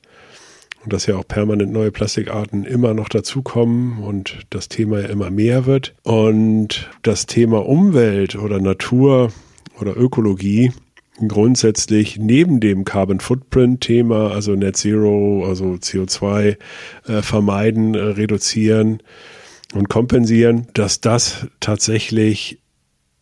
und 0.84 0.94
dass 0.94 1.06
ja 1.06 1.16
auch 1.16 1.28
permanent 1.28 1.72
neue 1.72 1.92
Plastikarten 1.92 2.66
immer 2.66 2.94
noch 2.94 3.10
dazukommen 3.10 4.02
und 4.02 4.40
das 4.50 4.70
Thema 4.70 5.02
ja 5.02 5.08
immer 5.08 5.30
mehr 5.30 5.66
wird. 5.66 5.96
Und 6.04 6.90
das 7.02 7.26
Thema 7.26 7.66
Umwelt 7.66 8.36
oder 8.36 8.60
Natur 8.60 9.32
oder 9.84 9.98
Ökologie 9.98 10.72
grundsätzlich 11.28 12.17
neben 12.17 12.60
dem 12.60 12.86
Carbon 12.86 13.19
Footprint 13.19 13.82
Thema, 13.82 14.32
also 14.32 14.56
Net 14.56 14.78
Zero, 14.78 15.46
also 15.48 15.74
CO2 15.74 16.58
äh, 17.06 17.22
vermeiden, 17.22 17.93
äh, 17.93 18.00
reduzieren 18.00 19.04
und 19.74 19.89
kompensieren, 19.89 20.67
dass 20.74 21.02
das 21.02 21.48
tatsächlich 21.60 22.60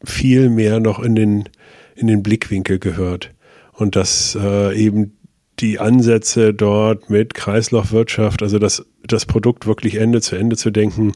viel 0.04 0.50
mehr 0.50 0.80
noch 0.80 1.00
in 1.00 1.16
den, 1.16 1.50
in 1.96 2.08
den 2.08 2.24
Blickwinkel 2.24 2.80
gehört. 2.80 3.34
Und 3.74 3.96
dass 3.96 4.38
äh, 4.40 4.76
eben 4.78 5.18
die 5.60 5.80
Ansätze 5.80 6.54
dort 6.54 7.10
mit 7.10 7.34
Kreislaufwirtschaft, 7.34 8.42
also 8.42 8.58
das, 8.58 8.86
das 9.06 9.26
Produkt 9.26 9.68
wirklich 9.68 9.96
Ende 9.96 10.22
zu 10.22 10.36
Ende 10.36 10.56
zu 10.56 10.72
denken 10.72 11.14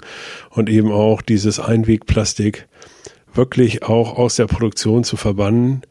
und 0.50 0.70
eben 0.70 0.92
auch 0.92 1.22
dieses 1.22 1.60
Einwegplastik 1.60 2.68
wirklich 3.36 3.84
auch 3.84 4.18
aus 4.18 4.36
der 4.36 4.48
Produktion 4.48 5.04
zu 5.04 5.18
verbannen 5.18 5.82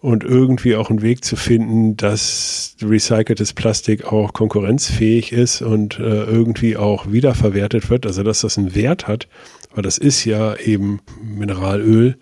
und 0.00 0.24
irgendwie 0.24 0.76
auch 0.76 0.90
einen 0.90 1.02
Weg 1.02 1.24
zu 1.24 1.36
finden, 1.36 1.96
dass 1.96 2.76
recyceltes 2.82 3.52
Plastik 3.54 4.04
auch 4.12 4.32
konkurrenzfähig 4.32 5.32
ist 5.32 5.62
und 5.62 5.98
äh, 5.98 6.24
irgendwie 6.24 6.76
auch 6.76 7.10
wiederverwertet 7.10 7.90
wird, 7.90 8.06
also 8.06 8.22
dass 8.22 8.42
das 8.42 8.58
einen 8.58 8.74
Wert 8.74 9.08
hat, 9.08 9.26
weil 9.74 9.82
das 9.82 9.98
ist 9.98 10.24
ja 10.24 10.54
eben 10.56 11.00
Mineralöl. 11.22 12.16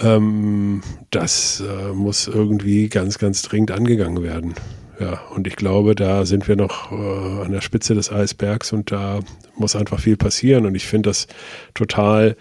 Ähm, 0.00 0.82
das 1.10 1.60
äh, 1.60 1.92
muss 1.92 2.26
irgendwie 2.26 2.88
ganz, 2.88 3.18
ganz 3.18 3.42
dringend 3.42 3.70
angegangen 3.70 4.22
werden. 4.22 4.54
Ja, 5.00 5.20
und 5.34 5.46
ich 5.46 5.54
glaube, 5.54 5.94
da 5.94 6.26
sind 6.26 6.48
wir 6.48 6.56
noch 6.56 6.90
äh, 6.90 7.44
an 7.44 7.52
der 7.52 7.60
Spitze 7.60 7.94
des 7.94 8.10
Eisbergs 8.10 8.72
und 8.72 8.90
da 8.90 9.20
muss 9.54 9.76
einfach 9.76 10.00
viel 10.00 10.16
passieren. 10.16 10.66
Und 10.66 10.74
ich 10.74 10.86
finde 10.86 11.10
das 11.10 11.28
total 11.74 12.36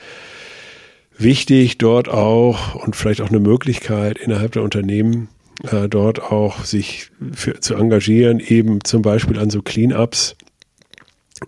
wichtig, 1.17 1.77
dort 1.77 2.09
auch 2.09 2.75
und 2.75 2.95
vielleicht 2.95 3.21
auch 3.21 3.29
eine 3.29 3.39
Möglichkeit 3.39 4.17
innerhalb 4.17 4.53
der 4.53 4.63
Unternehmen, 4.63 5.29
äh, 5.63 5.87
dort 5.87 6.21
auch 6.21 6.63
sich 6.63 7.09
für, 7.33 7.59
zu 7.59 7.75
engagieren, 7.75 8.39
eben 8.39 8.83
zum 8.83 9.01
Beispiel 9.01 9.39
an 9.39 9.49
so 9.49 9.61
Cleanups, 9.61 10.35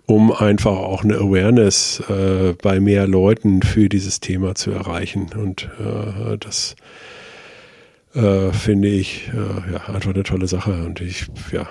um 0.06 0.32
einfach 0.32 0.76
auch 0.76 1.04
eine 1.04 1.16
Awareness 1.16 2.02
äh, 2.08 2.54
bei 2.60 2.80
mehr 2.80 3.06
Leuten 3.06 3.62
für 3.62 3.88
dieses 3.88 4.20
Thema 4.20 4.54
zu 4.54 4.70
erreichen. 4.70 5.30
Und 5.36 5.68
äh, 5.78 6.38
das 6.38 6.76
äh, 8.14 8.52
finde 8.52 8.88
ich 8.88 9.30
äh, 9.34 9.72
ja 9.72 9.94
einfach 9.94 10.14
eine 10.14 10.22
tolle 10.22 10.46
Sache. 10.46 10.84
Und 10.84 11.00
ich, 11.00 11.26
ja, 11.52 11.68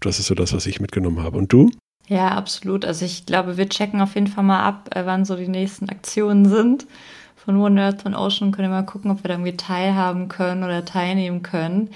das 0.00 0.18
ist 0.18 0.26
so 0.26 0.34
das, 0.34 0.52
was 0.52 0.66
ich 0.66 0.80
mitgenommen 0.80 1.22
habe. 1.22 1.38
Und 1.38 1.52
du? 1.52 1.70
Ja, 2.08 2.28
absolut. 2.32 2.84
Also 2.84 3.04
ich 3.04 3.24
glaube, 3.26 3.56
wir 3.56 3.68
checken 3.68 4.00
auf 4.00 4.14
jeden 4.14 4.26
Fall 4.26 4.44
mal 4.44 4.64
ab, 4.64 4.88
äh, 4.94 5.06
wann 5.06 5.24
so 5.24 5.36
die 5.36 5.48
nächsten 5.48 5.88
Aktionen 5.88 6.48
sind. 6.48 6.86
Von 7.36 7.56
One 7.56 7.80
Earth, 7.82 8.02
von 8.02 8.14
Ocean 8.14 8.52
können 8.52 8.70
wir 8.70 8.76
mal 8.80 8.82
gucken, 8.86 9.10
ob 9.10 9.22
wir 9.22 9.28
da 9.28 9.34
irgendwie 9.34 9.56
teilhaben 9.56 10.28
können 10.28 10.62
oder 10.64 10.84
teilnehmen 10.84 11.42
können. 11.42 11.90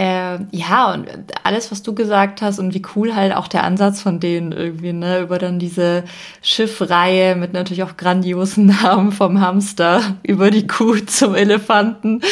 Äh, 0.00 0.38
ja, 0.50 0.94
und 0.94 1.06
alles, 1.44 1.70
was 1.70 1.82
du 1.82 1.94
gesagt 1.94 2.40
hast 2.40 2.58
und 2.58 2.72
wie 2.72 2.80
cool 2.96 3.14
halt 3.14 3.36
auch 3.36 3.48
der 3.48 3.64
Ansatz 3.64 4.00
von 4.00 4.18
denen 4.18 4.50
irgendwie, 4.50 4.94
ne, 4.94 5.20
über 5.20 5.38
dann 5.38 5.58
diese 5.58 6.04
Schiffreihe 6.40 7.36
mit 7.36 7.52
natürlich 7.52 7.82
auch 7.82 7.98
grandiosen 7.98 8.64
Namen 8.82 9.12
vom 9.12 9.42
Hamster 9.42 10.00
über 10.22 10.50
die 10.50 10.66
Kuh 10.66 10.94
zum 11.04 11.34
Elefanten, 11.34 12.22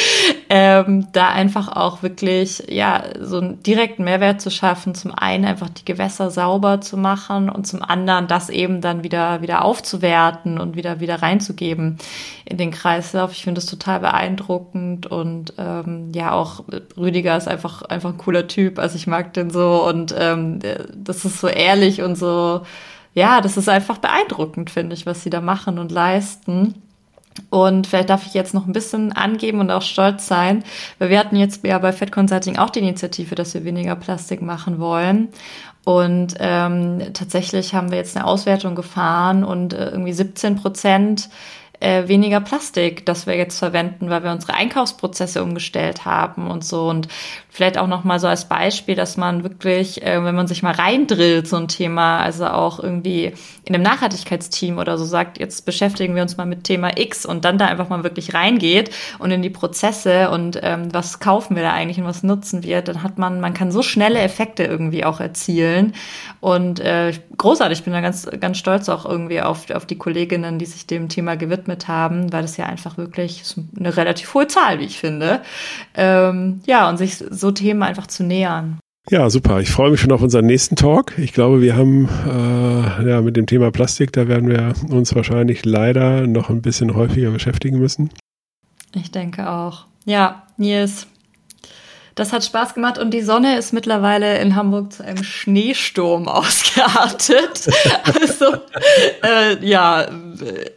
ähm, 0.49 1.09
da 1.11 1.27
einfach 1.27 1.67
auch 1.67 2.01
wirklich, 2.01 2.63
ja, 2.69 3.03
so 3.21 3.37
einen 3.37 3.61
direkten 3.61 4.03
Mehrwert 4.03 4.41
zu 4.41 4.49
schaffen. 4.49 4.95
Zum 4.95 5.13
einen 5.13 5.45
einfach 5.45 5.69
die 5.69 5.85
Gewässer 5.85 6.31
sauber 6.31 6.81
zu 6.81 6.97
machen 6.97 7.51
und 7.51 7.67
zum 7.67 7.83
anderen 7.83 8.25
das 8.25 8.49
eben 8.49 8.81
dann 8.81 9.03
wieder, 9.03 9.43
wieder 9.43 9.63
aufzuwerten 9.63 10.59
und 10.59 10.75
wieder, 10.75 11.01
wieder 11.01 11.21
reinzugeben 11.21 11.99
in 12.45 12.57
den 12.57 12.71
Kreislauf. 12.71 13.31
Ich 13.31 13.43
finde 13.43 13.61
das 13.61 13.67
total 13.67 13.99
beeindruckend 13.99 15.05
und 15.05 15.53
ähm, 15.59 16.11
ja, 16.15 16.31
auch 16.31 16.63
Rüdiger 16.97 17.37
ist 17.37 17.47
einfach, 17.47 17.58
einfach 17.89 18.09
ein 18.11 18.17
cooler 18.17 18.47
Typ. 18.47 18.79
Also 18.79 18.95
ich 18.95 19.07
mag 19.07 19.33
den 19.33 19.49
so 19.49 19.87
und 19.87 20.13
ähm, 20.17 20.59
das 20.95 21.25
ist 21.25 21.39
so 21.39 21.47
ehrlich 21.47 22.01
und 22.01 22.15
so, 22.15 22.61
ja, 23.13 23.41
das 23.41 23.57
ist 23.57 23.69
einfach 23.69 23.97
beeindruckend, 23.97 24.69
finde 24.69 24.95
ich, 24.95 25.05
was 25.05 25.23
sie 25.23 25.29
da 25.29 25.41
machen 25.41 25.79
und 25.79 25.91
leisten. 25.91 26.75
Und 27.49 27.87
vielleicht 27.87 28.09
darf 28.09 28.25
ich 28.25 28.33
jetzt 28.33 28.53
noch 28.53 28.67
ein 28.67 28.73
bisschen 28.73 29.13
angeben 29.13 29.59
und 29.59 29.71
auch 29.71 29.81
stolz 29.81 30.27
sein, 30.27 30.63
weil 30.97 31.09
wir 31.09 31.19
hatten 31.19 31.35
jetzt 31.35 31.65
ja 31.65 31.77
bei 31.77 31.93
Fed 31.93 32.11
Consulting 32.11 32.57
auch 32.57 32.69
die 32.69 32.79
Initiative, 32.79 33.35
dass 33.35 33.53
wir 33.53 33.63
weniger 33.63 33.95
Plastik 33.95 34.41
machen 34.41 34.79
wollen. 34.79 35.29
Und 35.85 36.35
ähm, 36.39 37.01
tatsächlich 37.13 37.73
haben 37.73 37.91
wir 37.91 37.97
jetzt 37.97 38.15
eine 38.15 38.25
Auswertung 38.25 38.75
gefahren 38.75 39.43
und 39.43 39.73
äh, 39.73 39.89
irgendwie 39.89 40.13
17 40.13 40.57
Prozent 40.57 41.29
äh, 41.79 42.07
weniger 42.07 42.41
Plastik, 42.41 43.05
das 43.05 43.25
wir 43.25 43.37
jetzt 43.37 43.57
verwenden, 43.57 44.09
weil 44.09 44.23
wir 44.23 44.31
unsere 44.31 44.53
Einkaufsprozesse 44.53 45.41
umgestellt 45.41 46.05
haben 46.05 46.51
und 46.51 46.65
so. 46.65 46.89
Und 46.89 47.07
vielleicht 47.59 47.77
auch 47.77 47.87
noch 47.87 48.05
mal 48.05 48.21
so 48.21 48.27
als 48.27 48.45
Beispiel, 48.45 48.95
dass 48.95 49.17
man 49.17 49.43
wirklich, 49.43 50.01
äh, 50.01 50.23
wenn 50.23 50.33
man 50.33 50.47
sich 50.47 50.63
mal 50.63 50.71
reindrillt, 50.71 51.45
so 51.45 51.57
ein 51.57 51.67
Thema, 51.67 52.19
also 52.19 52.47
auch 52.47 52.79
irgendwie 52.79 53.33
in 53.65 53.75
einem 53.75 53.83
Nachhaltigkeitsteam 53.83 54.77
oder 54.77 54.97
so 54.97 55.03
sagt, 55.03 55.39
jetzt 55.39 55.65
beschäftigen 55.65 56.15
wir 56.15 56.21
uns 56.21 56.37
mal 56.37 56.45
mit 56.45 56.63
Thema 56.63 56.97
X 56.97 57.25
und 57.25 57.43
dann 57.43 57.57
da 57.57 57.65
einfach 57.65 57.89
mal 57.89 58.05
wirklich 58.05 58.33
reingeht 58.33 58.91
und 59.19 59.31
in 59.31 59.41
die 59.41 59.49
Prozesse 59.49 60.29
und 60.29 60.57
ähm, 60.63 60.87
was 60.93 61.19
kaufen 61.19 61.57
wir 61.57 61.63
da 61.63 61.73
eigentlich 61.73 61.97
und 61.97 62.05
was 62.05 62.23
nutzen 62.23 62.63
wir, 62.63 62.81
dann 62.81 63.03
hat 63.03 63.17
man, 63.17 63.41
man 63.41 63.53
kann 63.53 63.73
so 63.73 63.81
schnelle 63.81 64.19
Effekte 64.19 64.63
irgendwie 64.63 65.03
auch 65.03 65.19
erzielen. 65.19 65.95
Und 66.39 66.79
äh, 66.79 67.11
großartig, 67.37 67.79
ich 67.79 67.83
bin 67.83 67.91
da 67.91 67.99
ganz, 67.99 68.25
ganz 68.39 68.57
stolz 68.57 68.87
auch 68.87 69.05
irgendwie 69.05 69.41
auf, 69.41 69.69
auf 69.71 69.85
die 69.85 69.97
Kolleginnen, 69.97 70.59
die 70.59 70.65
sich 70.65 70.87
dem 70.87 71.09
Thema 71.09 71.35
gewidmet 71.35 71.89
haben, 71.89 72.31
weil 72.31 72.43
das 72.43 72.55
ja 72.55 72.67
einfach 72.67 72.97
wirklich 72.97 73.43
eine 73.77 73.97
relativ 73.97 74.33
hohe 74.33 74.47
Zahl, 74.47 74.79
wie 74.79 74.85
ich 74.85 74.97
finde. 74.97 75.41
Ähm, 75.93 76.61
ja, 76.65 76.87
und 76.87 76.95
sich 76.95 77.17
so 77.49 77.53
Themen 77.53 77.81
einfach 77.83 78.07
zu 78.07 78.23
nähern. 78.23 78.79
Ja, 79.09 79.29
super. 79.29 79.59
Ich 79.59 79.71
freue 79.71 79.89
mich 79.89 79.99
schon 79.99 80.11
auf 80.11 80.21
unseren 80.21 80.45
nächsten 80.45 80.75
Talk. 80.75 81.17
Ich 81.17 81.33
glaube, 81.33 81.61
wir 81.61 81.75
haben 81.75 82.07
äh, 82.27 83.09
ja 83.09 83.21
mit 83.21 83.35
dem 83.37 83.47
Thema 83.47 83.71
Plastik, 83.71 84.13
da 84.13 84.27
werden 84.27 84.49
wir 84.49 84.73
uns 84.89 85.15
wahrscheinlich 85.15 85.65
leider 85.65 86.27
noch 86.27 86.49
ein 86.49 86.61
bisschen 86.61 86.93
häufiger 86.93 87.31
beschäftigen 87.31 87.79
müssen. 87.79 88.11
Ich 88.93 89.09
denke 89.09 89.49
auch. 89.49 89.87
Ja, 90.05 90.43
Nils, 90.57 91.07
das 92.13 92.33
hat 92.33 92.45
Spaß 92.45 92.75
gemacht 92.75 92.99
und 92.99 93.11
die 93.11 93.21
Sonne 93.21 93.57
ist 93.57 93.73
mittlerweile 93.73 94.39
in 94.39 94.55
Hamburg 94.55 94.93
zu 94.93 95.03
einem 95.03 95.23
Schneesturm 95.23 96.27
ausgeartet. 96.27 97.67
also 98.03 98.57
äh, 99.23 99.65
ja, 99.65 100.07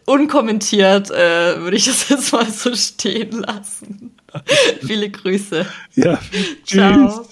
unkommentiert 0.06 1.11
äh, 1.11 1.61
würde 1.61 1.76
ich 1.76 1.85
das 1.85 2.08
jetzt 2.08 2.32
mal 2.32 2.46
so 2.46 2.74
stehen 2.74 3.42
lassen. 3.42 4.16
Viele 4.86 5.10
Grüße. 5.10 5.66
Ja, 5.96 6.18
tschüss. 6.64 6.66
Ciao. 6.66 7.28